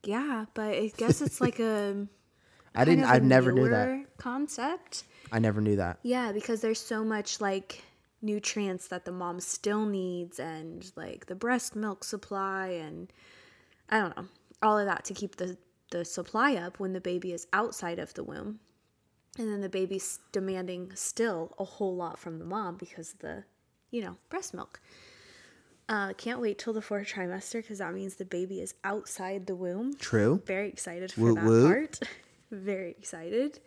Yeah, 0.05 0.47
but 0.55 0.75
I 0.75 0.93
guess 0.97 1.21
it's 1.21 1.41
like 1.41 1.59
a. 1.59 2.07
I 2.75 2.85
didn't. 2.85 3.05
I 3.05 3.19
never 3.19 3.53
knew 3.53 3.69
that. 3.69 4.17
Concept. 4.17 5.05
I 5.33 5.41
never 5.41 5.61
knew 5.61 5.77
that. 5.77 5.99
Yeah, 6.03 6.33
because 6.33 6.61
there's 6.61 6.81
so 6.81 7.05
much 7.05 7.41
like 7.41 7.83
nutrients 8.23 8.89
that 8.89 9.05
the 9.05 9.13
mom 9.13 9.41
still 9.41 9.85
needs, 9.85 10.39
and 10.39 10.91
like 10.97 11.27
the 11.27 11.35
breast 11.35 11.75
milk 11.75 12.05
supply, 12.05 12.69
and 12.69 13.13
I 13.89 13.99
don't 13.99 14.17
know, 14.17 14.27
all 14.63 14.79
of 14.79 14.87
that 14.87 15.05
to 15.07 15.15
keep 15.15 15.37
the 15.37 15.59
the 15.91 16.05
supply 16.05 16.55
up 16.55 16.79
when 16.79 16.93
the 16.93 17.01
baby 17.01 17.33
is 17.33 17.49
outside 17.53 17.99
of 17.99 18.15
the 18.15 18.23
womb, 18.23 18.61
and 19.41 19.51
then 19.53 19.61
the 19.61 19.69
baby's 19.69 20.19
demanding 20.33 20.93
still 20.95 21.55
a 21.59 21.65
whole 21.65 21.97
lot 21.97 22.19
from 22.19 22.39
the 22.39 22.45
mom 22.45 22.77
because 22.77 23.13
of 23.15 23.19
the, 23.21 23.45
you 23.91 24.03
know, 24.03 24.17
breast 24.29 24.55
milk. 24.55 24.81
Uh, 25.89 26.13
can't 26.13 26.41
wait 26.41 26.59
till 26.59 26.73
the 26.73 26.83
fourth 26.83 27.09
trimester 27.09 27.55
because 27.63 27.79
that 27.79 27.93
means 27.93 28.15
the 28.15 28.25
baby 28.25 28.61
is 28.61 28.75
outside 28.85 29.47
the 29.47 29.57
womb. 29.57 29.95
True. 29.97 30.41
Very 30.47 30.69
excited 30.69 31.11
for 31.13 31.21
Woot 31.21 31.35
that 31.37 31.45
woot. 31.45 31.67
part. 32.01 32.11
Very 32.53 32.91
excited. 32.91 33.59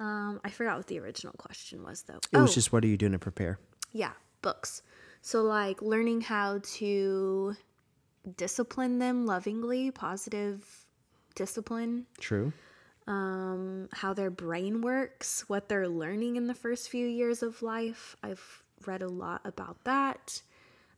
Um, 0.00 0.40
I 0.42 0.50
forgot 0.50 0.76
what 0.78 0.88
the 0.88 0.98
original 0.98 1.34
question 1.38 1.84
was 1.84 2.02
though. 2.02 2.18
It 2.32 2.36
was 2.38 2.50
Oh, 2.50 2.52
just 2.54 2.72
what 2.72 2.82
are 2.82 2.88
you 2.88 2.96
doing 2.96 3.12
to 3.12 3.18
prepare? 3.20 3.58
yeah, 3.92 4.12
books. 4.40 4.82
So 5.20 5.42
like 5.42 5.80
learning 5.82 6.22
how 6.22 6.60
to 6.78 7.54
discipline 8.36 8.98
them 8.98 9.26
lovingly, 9.26 9.90
positive 9.92 10.64
discipline, 11.36 12.06
True. 12.18 12.52
Um, 13.06 13.88
how 13.92 14.14
their 14.14 14.30
brain 14.30 14.80
works, 14.80 15.44
what 15.48 15.68
they're 15.68 15.88
learning 15.88 16.36
in 16.36 16.46
the 16.46 16.54
first 16.54 16.88
few 16.88 17.06
years 17.06 17.42
of 17.42 17.62
life. 17.62 18.16
I've 18.22 18.62
read 18.86 19.02
a 19.02 19.08
lot 19.08 19.40
about 19.44 19.82
that. 19.84 20.42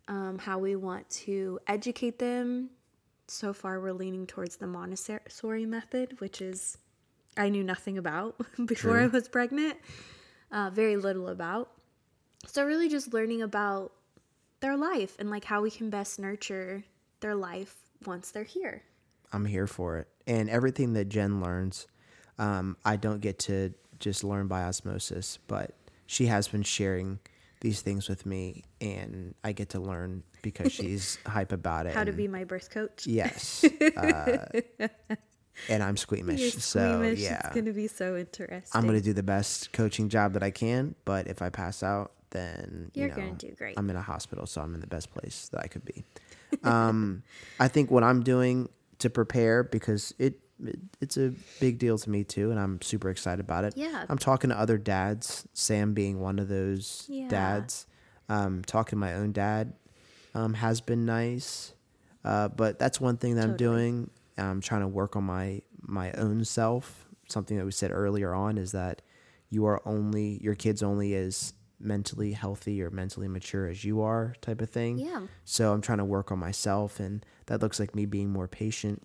Um, 0.06 0.38
how 0.38 0.58
we 0.58 0.76
want 0.76 1.08
to 1.10 1.58
educate 1.66 2.18
them. 2.18 2.70
So 3.26 3.54
far, 3.54 3.80
we're 3.80 3.94
leaning 3.94 4.26
towards 4.26 4.56
the 4.56 4.66
Montessori 4.66 5.64
method, 5.64 6.20
which 6.20 6.42
is 6.42 6.76
I 7.36 7.48
knew 7.48 7.64
nothing 7.64 7.96
about 7.96 8.36
before 8.66 9.00
I 9.00 9.06
was 9.06 9.28
pregnant, 9.28 9.78
uh, 10.52 10.70
very 10.70 10.96
little 10.96 11.28
about. 11.28 11.70
So, 12.46 12.64
really, 12.66 12.90
just 12.90 13.14
learning 13.14 13.40
about 13.40 13.92
their 14.60 14.76
life 14.76 15.16
and 15.18 15.30
like 15.30 15.44
how 15.44 15.62
we 15.62 15.70
can 15.70 15.88
best 15.88 16.18
nurture 16.18 16.84
their 17.20 17.34
life 17.34 17.76
once 18.06 18.30
they're 18.30 18.44
here. 18.44 18.82
I'm 19.32 19.46
here 19.46 19.66
for 19.66 19.98
it. 19.98 20.08
And 20.26 20.48
everything 20.48 20.92
that 20.92 21.08
Jen 21.08 21.40
learns, 21.40 21.86
um, 22.38 22.76
I 22.84 22.96
don't 22.96 23.20
get 23.20 23.38
to 23.40 23.72
just 23.98 24.24
learn 24.24 24.48
by 24.48 24.62
osmosis, 24.62 25.38
but 25.46 25.72
she 26.06 26.26
has 26.26 26.48
been 26.48 26.62
sharing 26.62 27.18
these 27.60 27.80
things 27.80 28.08
with 28.08 28.26
me, 28.26 28.64
and 28.80 29.34
I 29.42 29.52
get 29.52 29.70
to 29.70 29.80
learn 29.80 30.22
because 30.42 30.72
she's 30.72 31.18
hype 31.26 31.52
about 31.52 31.86
it. 31.86 31.94
How 31.94 32.04
to 32.04 32.12
be 32.12 32.28
my 32.28 32.44
birth 32.44 32.70
coach. 32.70 33.06
Yes. 33.06 33.64
Uh, 33.96 34.46
and 35.68 35.82
I'm 35.82 35.96
squeamish. 35.96 36.40
You're 36.40 36.50
so, 36.50 36.98
squeamish. 36.98 37.20
yeah. 37.20 37.40
It's 37.44 37.54
going 37.54 37.66
to 37.66 37.72
be 37.72 37.86
so 37.86 38.16
interesting. 38.16 38.76
I'm 38.76 38.88
going 38.88 38.98
to 38.98 39.04
do 39.04 39.12
the 39.12 39.22
best 39.22 39.72
coaching 39.72 40.08
job 40.08 40.32
that 40.32 40.42
I 40.42 40.50
can, 40.50 40.96
but 41.04 41.28
if 41.28 41.42
I 41.42 41.48
pass 41.48 41.82
out, 41.82 42.12
then 42.34 42.90
you 42.92 43.02
You're 43.02 43.10
know, 43.10 43.16
gonna 43.16 43.32
do 43.32 43.52
great. 43.52 43.78
I'm 43.78 43.88
in 43.88 43.96
a 43.96 44.02
hospital, 44.02 44.44
so 44.46 44.60
I'm 44.60 44.74
in 44.74 44.80
the 44.80 44.86
best 44.86 45.14
place 45.14 45.48
that 45.52 45.60
I 45.62 45.68
could 45.68 45.84
be. 45.84 46.04
Um, 46.64 47.22
I 47.60 47.68
think 47.68 47.90
what 47.90 48.02
I'm 48.02 48.22
doing 48.22 48.68
to 48.98 49.08
prepare 49.08 49.62
because 49.62 50.12
it 50.18 50.40
it's 51.00 51.16
a 51.16 51.32
big 51.60 51.78
deal 51.78 51.98
to 51.98 52.10
me 52.10 52.24
too, 52.24 52.50
and 52.50 52.58
I'm 52.58 52.80
super 52.82 53.10
excited 53.10 53.40
about 53.40 53.64
it. 53.64 53.74
Yeah. 53.76 54.04
I'm 54.08 54.18
talking 54.18 54.50
to 54.50 54.58
other 54.58 54.78
dads, 54.78 55.46
Sam 55.52 55.94
being 55.94 56.20
one 56.20 56.38
of 56.38 56.48
those 56.48 57.06
Yeah. 57.08 57.28
dads. 57.28 57.86
Um, 58.28 58.62
talking 58.64 58.96
to 58.96 59.00
my 59.00 59.14
own 59.14 59.32
dad 59.32 59.74
um, 60.34 60.54
has 60.54 60.80
been 60.80 61.04
nice, 61.04 61.74
uh, 62.24 62.48
but 62.48 62.78
that's 62.78 62.98
one 63.00 63.18
thing 63.18 63.34
that 63.36 63.44
I'm 63.44 63.56
doing. 63.56 64.10
I'm 64.38 64.60
trying 64.62 64.80
to 64.80 64.88
work 64.88 65.14
on 65.16 65.24
my 65.24 65.60
my 65.80 66.10
own 66.12 66.44
self. 66.44 67.06
Something 67.28 67.58
that 67.58 67.64
we 67.66 67.70
said 67.72 67.90
earlier 67.92 68.32
on 68.32 68.56
is 68.58 68.72
that 68.72 69.02
you 69.50 69.66
are 69.66 69.82
only 69.86 70.38
your 70.42 70.54
kids 70.54 70.82
only 70.82 71.14
as 71.14 71.52
mentally 71.78 72.32
healthy 72.32 72.82
or 72.82 72.88
mentally 72.90 73.28
mature 73.28 73.66
as 73.68 73.84
you 73.84 74.00
are 74.00 74.34
type 74.40 74.62
of 74.62 74.70
thing. 74.70 74.96
Yeah. 74.98 75.26
So 75.44 75.72
I'm 75.72 75.82
trying 75.82 75.98
to 75.98 76.04
work 76.04 76.32
on 76.32 76.38
myself 76.38 76.98
and 76.98 77.24
that 77.46 77.60
looks 77.60 77.78
like 77.78 77.94
me 77.94 78.06
being 78.06 78.30
more 78.30 78.48
patient 78.48 79.02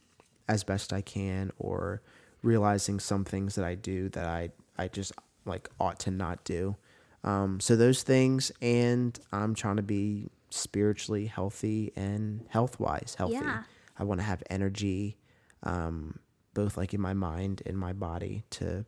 as 0.50 0.66
best 0.66 0.92
I 0.92 1.00
can 1.02 1.52
or 1.58 2.02
realizing 2.42 3.00
some 3.00 3.24
things 3.24 3.56
that 3.56 3.64
I 3.64 3.76
do 3.76 4.10
that 4.10 4.26
I 4.26 4.50
I 4.78 4.90
just 4.90 5.14
like 5.46 5.70
ought 5.80 6.00
to 6.02 6.12
not 6.12 6.44
do. 6.44 6.76
Um, 7.24 7.60
so 7.60 7.76
those 7.76 8.04
things 8.04 8.52
and 8.62 9.18
I'm 9.32 9.54
trying 9.56 9.78
to 9.78 9.84
be 9.84 10.30
spiritually 10.50 11.28
healthy 11.28 11.94
and 11.96 12.46
health 12.50 12.80
wise 12.80 13.16
healthy. 13.18 13.36
Yeah. 13.36 13.64
I 13.98 14.04
want 14.04 14.20
to 14.22 14.26
have 14.26 14.42
energy, 14.50 15.18
um, 15.64 16.20
both 16.54 16.78
like 16.78 16.94
in 16.94 17.02
my 17.02 17.14
mind 17.14 17.62
and 17.66 17.78
my 17.78 17.94
body 17.94 18.44
to, 18.52 18.86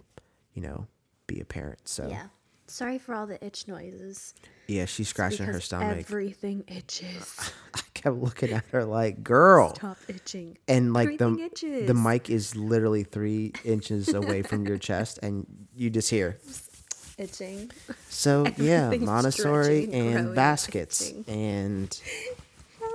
you 0.53 0.61
know, 0.61 0.87
be 1.27 1.39
a 1.39 1.45
parent. 1.45 1.79
So 1.87 2.07
Yeah. 2.09 2.27
Sorry 2.71 2.97
for 2.97 3.13
all 3.13 3.27
the 3.27 3.43
itch 3.45 3.67
noises. 3.67 4.33
yeah, 4.67 4.85
she's 4.85 5.09
scratching 5.09 5.45
her 5.45 5.59
stomach. 5.59 5.97
Everything 5.99 6.63
itches. 6.69 7.51
I 7.75 7.81
kept 7.93 8.15
looking 8.15 8.53
at 8.53 8.63
her 8.71 8.85
like, 8.85 9.21
girl. 9.21 9.75
Stop 9.75 9.97
itching. 10.07 10.57
And 10.69 10.93
like 10.93 11.17
the 11.17 11.37
itches. 11.37 11.87
the 11.87 11.93
mic 11.93 12.29
is 12.29 12.55
literally 12.55 13.03
three 13.03 13.51
inches 13.65 14.13
away 14.13 14.41
from 14.41 14.65
your 14.65 14.77
chest, 14.77 15.19
and 15.21 15.45
you 15.75 15.89
just 15.89 16.09
hear. 16.09 16.39
itching. 17.17 17.71
So 18.07 18.45
yeah, 18.57 18.89
Montessori 18.91 19.91
and 19.91 20.13
growing, 20.13 20.35
baskets 20.35 21.09
itching. 21.09 21.25
and 21.27 22.01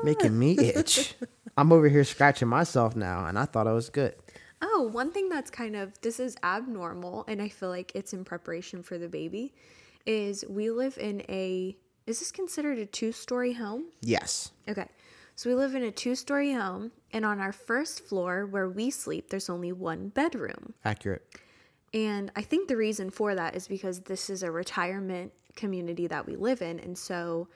making 0.02 0.38
me 0.38 0.58
itch. 0.58 1.14
I'm 1.58 1.70
over 1.70 1.88
here 1.88 2.04
scratching 2.04 2.48
myself 2.48 2.96
now, 2.96 3.26
and 3.26 3.38
I 3.38 3.44
thought 3.44 3.66
I 3.66 3.72
was 3.72 3.90
good. 3.90 4.14
Oh, 4.62 4.88
one 4.92 5.12
thing 5.12 5.28
that's 5.28 5.50
kind 5.50 5.76
of 5.76 6.00
this 6.00 6.18
is 6.18 6.36
abnormal, 6.42 7.24
and 7.28 7.42
I 7.42 7.48
feel 7.48 7.68
like 7.68 7.92
it's 7.94 8.12
in 8.12 8.24
preparation 8.24 8.82
for 8.82 8.98
the 8.98 9.08
baby, 9.08 9.54
is 10.06 10.44
we 10.48 10.70
live 10.70 10.98
in 10.98 11.22
a. 11.28 11.76
Is 12.06 12.20
this 12.20 12.30
considered 12.30 12.78
a 12.78 12.86
two-story 12.86 13.54
home? 13.54 13.86
Yes. 14.00 14.52
Okay. 14.68 14.86
So 15.34 15.50
we 15.50 15.56
live 15.56 15.74
in 15.74 15.82
a 15.82 15.90
two-story 15.90 16.52
home, 16.52 16.92
and 17.12 17.24
on 17.24 17.40
our 17.40 17.52
first 17.52 18.00
floor 18.00 18.46
where 18.46 18.68
we 18.68 18.90
sleep, 18.90 19.28
there's 19.28 19.50
only 19.50 19.72
one 19.72 20.08
bedroom. 20.08 20.72
Accurate. 20.84 21.26
And 21.92 22.30
I 22.36 22.42
think 22.42 22.68
the 22.68 22.76
reason 22.76 23.10
for 23.10 23.34
that 23.34 23.56
is 23.56 23.68
because 23.68 24.00
this 24.00 24.30
is 24.30 24.42
a 24.42 24.50
retirement 24.50 25.32
community 25.54 26.06
that 26.06 26.26
we 26.26 26.36
live 26.36 26.62
in. 26.62 26.78
And 26.78 26.96
so 26.96 27.48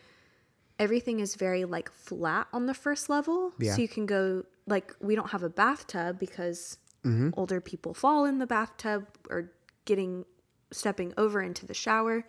everything 0.79 1.21
is 1.21 1.35
very 1.37 1.65
like 1.65 1.91
flat 1.91 2.47
on 2.53 2.67
the 2.67 2.75
first 2.75 3.09
level. 3.09 3.53
Yeah. 3.59 3.75
So 3.75 3.83
you 3.83 3.89
can 3.89 4.07
go, 4.07 4.45
like, 4.67 4.95
we 5.01 5.15
don't 5.15 5.31
have 5.31 5.43
a 5.43 5.51
bathtub 5.51 6.19
because 6.19 6.79
Mm-hmm. 7.05 7.31
older 7.37 7.61
people 7.61 7.95
fall 7.95 8.27
in 8.27 8.39
the 8.39 8.47
bathtub 8.47 9.07
or 9.31 9.51
getting, 9.87 10.25
stepping 10.71 11.15
over 11.17 11.41
into 11.41 11.65
the 11.67 11.73
shower. 11.75 12.27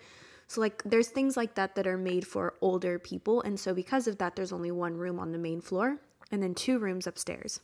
So, 0.48 0.62
like, 0.62 0.82
there's 0.84 1.08
things 1.10 1.36
like 1.38 1.56
that 1.56 1.76
that 1.76 1.88
are 1.88 1.98
made 1.98 2.26
for 2.26 2.54
older 2.62 2.98
people. 3.00 3.42
And 3.42 3.60
so, 3.60 3.74
because 3.74 4.08
of 4.08 4.18
that, 4.20 4.36
there's 4.36 4.52
only 4.54 4.72
one 4.72 4.96
room 4.98 5.20
on 5.20 5.32
the 5.34 5.38
main 5.38 5.62
floor 5.62 5.98
and 6.32 6.42
then 6.42 6.54
two 6.56 6.80
rooms 6.80 7.06
upstairs. 7.08 7.60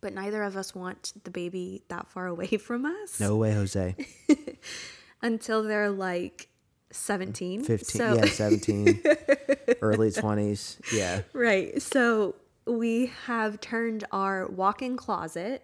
But 0.00 0.14
neither 0.14 0.42
of 0.42 0.56
us 0.56 0.74
want 0.74 1.12
the 1.24 1.30
baby 1.30 1.82
that 1.88 2.08
far 2.08 2.26
away 2.34 2.48
from 2.58 2.84
us 2.86 3.18
No 3.20 3.36
way, 3.36 3.52
Jose. 3.54 3.94
until 5.22 5.62
they're 5.62 5.90
like 5.90 6.48
17. 6.90 7.64
15, 7.64 7.84
So, 7.84 8.14
yeah, 8.14 8.24
17, 8.26 9.02
early 9.80 10.10
20s. 10.10 10.80
Yeah. 10.92 11.22
right. 11.32 11.80
So 11.82 12.34
we 12.66 13.12
have 13.26 13.60
turned 13.60 14.04
our 14.12 14.46
walk 14.48 14.82
in 14.82 14.96
closet, 14.96 15.62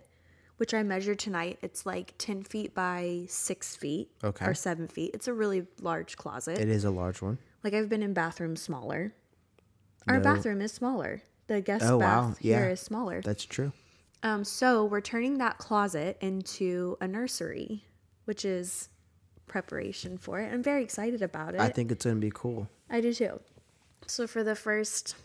which 0.63 0.73
I 0.75 0.85
measured 0.85 1.19
tonight. 1.19 1.59
It's 1.61 1.85
like 1.85 2.15
10 2.19 2.45
feet 2.45 2.73
by 2.73 3.25
six 3.27 3.75
feet 3.75 4.13
Okay. 4.23 4.47
or 4.47 4.55
seven 4.55 4.87
feet. 4.87 5.11
It's 5.13 5.27
a 5.27 5.35
really 5.35 5.67
large 5.81 6.17
closet. 6.17 6.57
It 6.57 6.69
is 6.69 6.85
a 6.85 6.91
large 6.93 7.21
one. 7.21 7.39
like 7.65 7.75
I've 7.75 7.89
been 7.89 8.01
in 8.05 8.13
bathrooms 8.15 8.63
smaller. 8.63 9.13
Our 10.07 10.19
No. 10.19 10.23
bathroom 10.23 10.61
is 10.63 10.71
smaller. 10.71 11.23
The 11.49 11.61
guest 11.61 11.85
Oh, 11.85 11.99
bath 11.99 12.29
wow. 12.29 12.37
here 12.39 12.61
Yeah. 12.67 12.69
is 12.75 12.79
smaller. 12.81 13.21
That's 13.23 13.45
true. 13.45 13.73
Um, 14.23 14.45
so 14.45 14.85
we're 14.85 15.01
turning 15.01 15.39
that 15.39 15.59
closet 15.59 16.17
into 16.21 16.97
a 17.01 17.09
nursery, 17.09 17.85
which 18.25 18.45
is 18.45 18.89
preparation 19.49 20.17
for 20.17 20.39
it. 20.39 20.53
I'm 20.53 20.63
very 20.63 20.85
excited 20.85 21.23
about 21.23 21.57
it. 21.57 21.61
I 21.61 21.71
think 21.71 21.91
it's 21.91 22.05
going 22.05 22.19
to 22.19 22.21
be 22.21 22.31
cool. 22.33 22.69
I 22.89 23.01
do 23.01 23.13
too. 23.13 23.41
So 24.07 24.29
for 24.29 24.45
the 24.45 24.55
first 24.55 25.17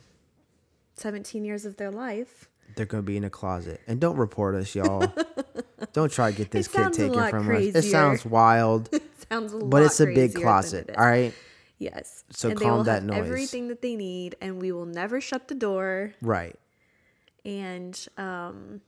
17 0.96 1.46
years 1.46 1.64
of 1.64 1.78
their 1.78 1.92
life, 1.92 2.50
They're 2.76 2.86
going 2.86 3.04
to 3.04 3.06
be 3.06 3.18
in 3.18 3.24
a 3.24 3.30
closet. 3.30 3.82
And 3.88 4.00
don't 4.00 4.18
report 4.18 4.56
us, 4.56 4.76
y'all. 4.76 5.12
don't 5.94 6.12
try 6.12 6.32
to 6.32 6.38
get 6.38 6.52
this 6.52 6.68
kid 6.68 6.94
taken 6.94 7.30
from 7.30 7.50
us. 7.56 7.76
It 7.76 7.84
sounds 7.84 8.26
wild, 8.26 8.90
it 8.92 9.04
sounds 9.30 9.54
but 9.54 9.84
it's 9.84 10.00
a 10.00 10.06
big 10.06 10.36
closet. 10.36 10.92
All 10.98 11.06
right. 11.06 11.34
Yes. 11.80 12.24
So 12.32 12.50
and 12.50 12.58
they 12.58 12.66
calm 12.66 12.78
will 12.78 12.84
that 12.86 13.02
have 13.02 13.04
noise. 13.04 13.18
Everything 13.20 13.68
that 13.68 13.82
they 13.82 13.96
need, 13.96 14.36
and 14.42 14.62
we 14.62 14.72
will 14.72 14.86
never 14.86 15.22
shut 15.22 15.48
the 15.48 15.56
door. 15.56 16.14
Right. 16.22 16.56
And 17.46 18.08
um, 18.18 18.82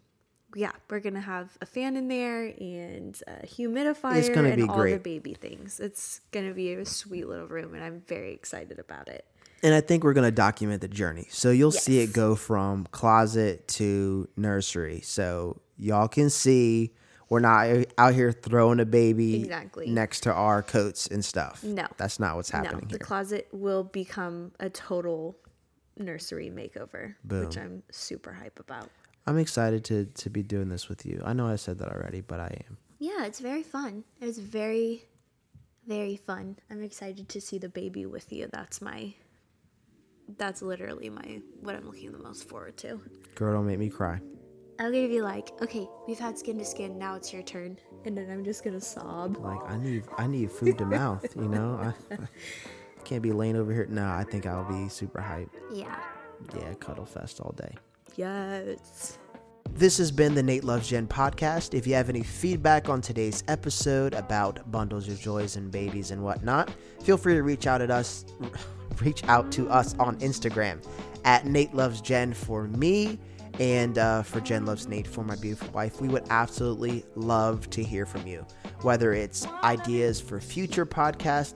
yeah, 0.56 0.72
we're 0.90 1.00
gonna 1.00 1.22
have 1.22 1.58
a 1.62 1.66
fan 1.66 1.96
in 1.96 2.08
there 2.08 2.46
and 2.46 3.22
a 3.28 3.46
humidifier 3.46 4.34
gonna 4.34 4.50
and 4.50 4.58
be 4.58 4.68
all 4.68 4.84
the 4.84 4.98
baby 4.98 5.34
things. 5.34 5.80
It's 5.80 6.22
gonna 6.32 6.54
be 6.54 6.74
a 6.74 6.86
sweet 6.86 7.28
little 7.28 7.48
room, 7.48 7.76
and 7.76 7.84
I'm 7.84 8.02
very 8.08 8.34
excited 8.34 8.80
about 8.80 9.08
it. 9.08 9.26
And 9.62 9.74
I 9.74 9.82
think 9.82 10.04
we're 10.04 10.14
going 10.14 10.28
to 10.28 10.32
document 10.32 10.82
the 10.82 10.88
journey. 10.88 11.28
So 11.30 11.52
you'll 11.52 11.72
see 11.72 12.00
it 12.00 12.14
go 12.14 12.36
from 12.36 12.88
closet 12.92 13.68
to 13.70 14.28
nursery. 14.38 15.02
So 15.02 15.62
y'all 15.78 16.08
can 16.08 16.30
see 16.30 16.94
we're 17.30 17.40
not 17.40 17.86
out 17.98 18.14
here 18.14 18.32
throwing 18.32 18.80
a 18.80 18.86
baby 18.86 19.36
Exactly. 19.44 19.88
next 19.90 20.22
to 20.22 20.34
our 20.34 20.64
coats 20.64 21.08
and 21.08 21.24
stuff. 21.24 21.64
No. 21.64 21.86
That's 21.98 22.20
not 22.20 22.36
what's 22.36 22.50
happening 22.50 22.82
no, 22.84 22.88
the 22.88 22.98
here. 22.98 23.00
closet 23.00 23.48
will 23.52 23.84
become 23.84 24.52
a 24.60 24.70
total 24.70 25.38
nursery 25.98 26.50
makeover, 26.50 27.16
which 27.28 27.58
I'm 27.58 27.84
super 27.92 28.34
hype 28.34 28.60
about. 28.60 28.90
I'm 29.28 29.38
excited 29.38 29.84
to, 29.86 30.06
to 30.06 30.30
be 30.30 30.42
doing 30.42 30.70
this 30.70 30.90
with 30.90 31.06
you. 31.06 31.22
I 31.24 31.34
know 31.34 31.48
I 31.48 31.56
said 31.58 31.78
that 31.80 31.90
already, 31.90 32.22
but 32.22 32.40
I 32.40 32.64
am. 32.68 32.78
Yeah, 32.98 33.26
it's 33.26 33.40
very 33.40 33.64
fun. 33.64 34.04
It's 34.20 34.40
very, 34.40 35.04
very 35.88 36.16
fun. 36.16 36.58
I'm 36.72 36.82
excited 36.82 37.30
to 37.30 37.40
see 37.42 37.60
the 37.60 37.70
baby 37.70 38.06
with 38.08 38.32
you. 38.34 38.50
That's 38.52 38.82
my. 38.82 39.14
That's 40.38 40.62
literally 40.62 41.10
my 41.10 41.42
what 41.62 41.76
I'm 41.76 41.86
looking 41.86 42.12
the 42.12 42.20
most 42.20 42.48
forward 42.48 42.78
to. 42.78 43.02
Girl, 43.36 43.54
don't 43.54 43.66
make 43.66 43.80
me 43.80 43.90
cry. 43.90 44.22
I'm 44.80 44.94
gonna 44.94 45.10
be 45.10 45.22
like, 45.22 45.52
okay, 45.62 45.88
we've 46.08 46.20
had 46.20 46.38
skin 46.40 46.58
to 46.60 46.66
skin. 46.66 46.98
Now 46.98 47.16
it's 47.16 47.34
your 47.34 47.44
turn, 47.44 47.78
and 48.06 48.18
then 48.18 48.30
I'm 48.32 48.46
just 48.46 48.64
gonna 48.64 48.80
sob. 48.80 49.38
Like 49.38 49.60
I 49.70 49.78
need 49.78 50.04
I 50.18 50.28
need 50.28 50.52
food 50.52 50.78
to 50.78 50.86
mouth, 50.86 51.26
you 51.36 51.50
know? 51.50 51.94
I, 52.12 52.14
I 52.14 52.18
can't 53.04 53.22
be 53.22 53.32
laying 53.34 53.58
over 53.58 53.74
here. 53.74 53.88
No, 53.90 54.08
I 54.08 54.24
think 54.24 54.46
I'll 54.46 54.64
be 54.64 54.88
super 54.88 55.20
hyped. 55.20 55.50
Yeah. 55.74 56.00
Yeah, 56.56 56.74
cuddle 56.76 57.06
fest 57.06 57.42
all 57.42 57.52
day. 57.58 57.76
Yes. 58.16 59.18
This 59.74 59.98
has 59.98 60.12
been 60.12 60.36
the 60.36 60.44
Nate 60.44 60.64
Loves 60.64 60.90
Jen 60.90 61.08
podcast. 61.08 61.74
If 61.74 61.88
you 61.88 61.94
have 61.94 62.10
any 62.10 62.22
feedback 62.22 62.90
on 62.90 63.02
today's 63.02 63.44
episode 63.48 64.14
about 64.14 64.70
bundles 64.72 65.08
of 65.08 65.20
joys 65.20 65.56
and 65.56 65.72
babies 65.72 66.12
and 66.12 66.22
whatnot, 66.22 66.70
feel 67.02 67.18
free 67.18 67.36
to 67.36 67.44
reach 67.44 67.66
out 67.66 67.82
at 67.82 67.90
us, 67.90 68.26
reach 69.02 69.24
out 69.26 69.52
to 69.54 69.70
us 69.70 69.96
on 69.98 70.18
Instagram 70.20 70.84
at 71.24 71.46
Nate 71.46 71.74
Loves 71.74 72.02
Jen 72.02 72.34
for 72.34 72.64
me 72.68 73.20
and 73.60 73.98
uh, 73.98 74.22
for 74.24 74.42
Jen 74.42 74.66
Loves 74.66 74.88
Nate 74.88 75.08
for 75.08 75.24
my 75.24 75.36
beautiful 75.38 75.70
wife. 75.70 76.02
We 76.02 76.10
would 76.10 76.26
absolutely 76.30 77.06
love 77.16 77.70
to 77.70 77.84
hear 77.84 78.06
from 78.06 78.28
you, 78.28 78.46
whether 78.82 79.14
it's 79.14 79.48
ideas 79.64 80.20
for 80.20 80.42
future 80.42 80.86
podcast 80.86 81.56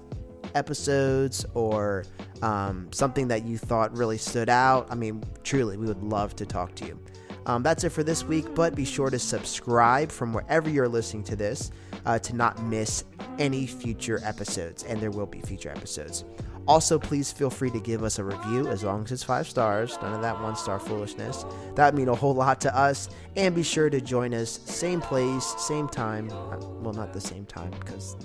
episodes 0.55 1.45
or 1.53 2.05
um, 2.41 2.91
something 2.91 3.27
that 3.29 3.45
you 3.45 3.57
thought 3.57 3.95
really 3.97 4.17
stood 4.17 4.49
out. 4.49 4.87
I 4.89 4.95
mean, 4.95 5.23
truly, 5.43 5.77
we 5.77 5.87
would 5.87 6.03
love 6.03 6.35
to 6.37 6.45
talk 6.45 6.75
to 6.75 6.85
you. 6.85 6.99
Um, 7.45 7.63
that's 7.63 7.83
it 7.83 7.89
for 7.89 8.03
this 8.03 8.23
week, 8.23 8.45
but 8.55 8.75
be 8.75 8.85
sure 8.85 9.09
to 9.09 9.19
subscribe 9.19 10.11
from 10.11 10.33
wherever 10.33 10.69
you're 10.69 10.87
listening 10.87 11.23
to 11.25 11.35
this 11.35 11.71
uh, 12.05 12.19
to 12.19 12.35
not 12.35 12.61
miss 12.63 13.03
any 13.39 13.67
future 13.67 14.21
episodes, 14.23 14.83
and 14.83 15.01
there 15.01 15.11
will 15.11 15.25
be 15.25 15.41
future 15.41 15.69
episodes. 15.69 16.25
Also, 16.65 16.97
please 16.97 17.31
feel 17.31 17.49
free 17.49 17.69
to 17.71 17.79
give 17.81 18.03
us 18.03 18.19
a 18.19 18.23
review 18.23 18.67
as 18.67 18.83
long 18.83 19.03
as 19.03 19.11
it's 19.11 19.23
five 19.23 19.47
stars. 19.47 19.97
None 20.01 20.13
of 20.13 20.21
that 20.21 20.39
one 20.41 20.55
star 20.55 20.79
foolishness. 20.79 21.45
That 21.75 21.93
would 21.93 21.99
mean 21.99 22.07
a 22.07 22.15
whole 22.15 22.33
lot 22.33 22.61
to 22.61 22.73
us. 22.75 23.09
And 23.35 23.53
be 23.53 23.63
sure 23.63 23.89
to 23.89 23.99
join 23.99 24.33
us, 24.33 24.61
same 24.65 25.01
place, 25.01 25.43
same 25.57 25.89
time. 25.89 26.31
Uh, 26.31 26.57
Well, 26.81 26.93
not 26.93 27.11
the 27.11 27.19
same 27.19 27.45
time 27.45 27.71
because 27.71 28.15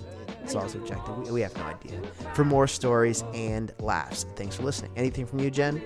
it's 0.41 0.55
all 0.55 0.69
subjective. 0.69 1.17
We, 1.17 1.31
we 1.31 1.41
have 1.41 1.55
no 1.57 1.63
idea. 1.63 2.01
For 2.33 2.45
more 2.45 2.67
stories 2.67 3.25
and 3.33 3.73
laughs. 3.79 4.25
Thanks 4.37 4.55
for 4.55 4.63
listening. 4.63 4.91
Anything 4.95 5.25
from 5.25 5.39
you, 5.39 5.51
Jen? 5.51 5.81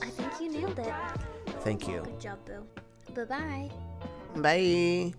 I 0.00 0.06
think 0.06 0.40
you 0.40 0.50
nailed 0.50 0.78
it. 0.78 0.92
Thank 1.62 1.88
you. 1.88 2.02
Good 2.02 2.20
job, 2.20 2.38
Boo. 2.44 2.66
Bye 3.14 3.24
bye. 3.24 3.70
Bye. 4.36 5.14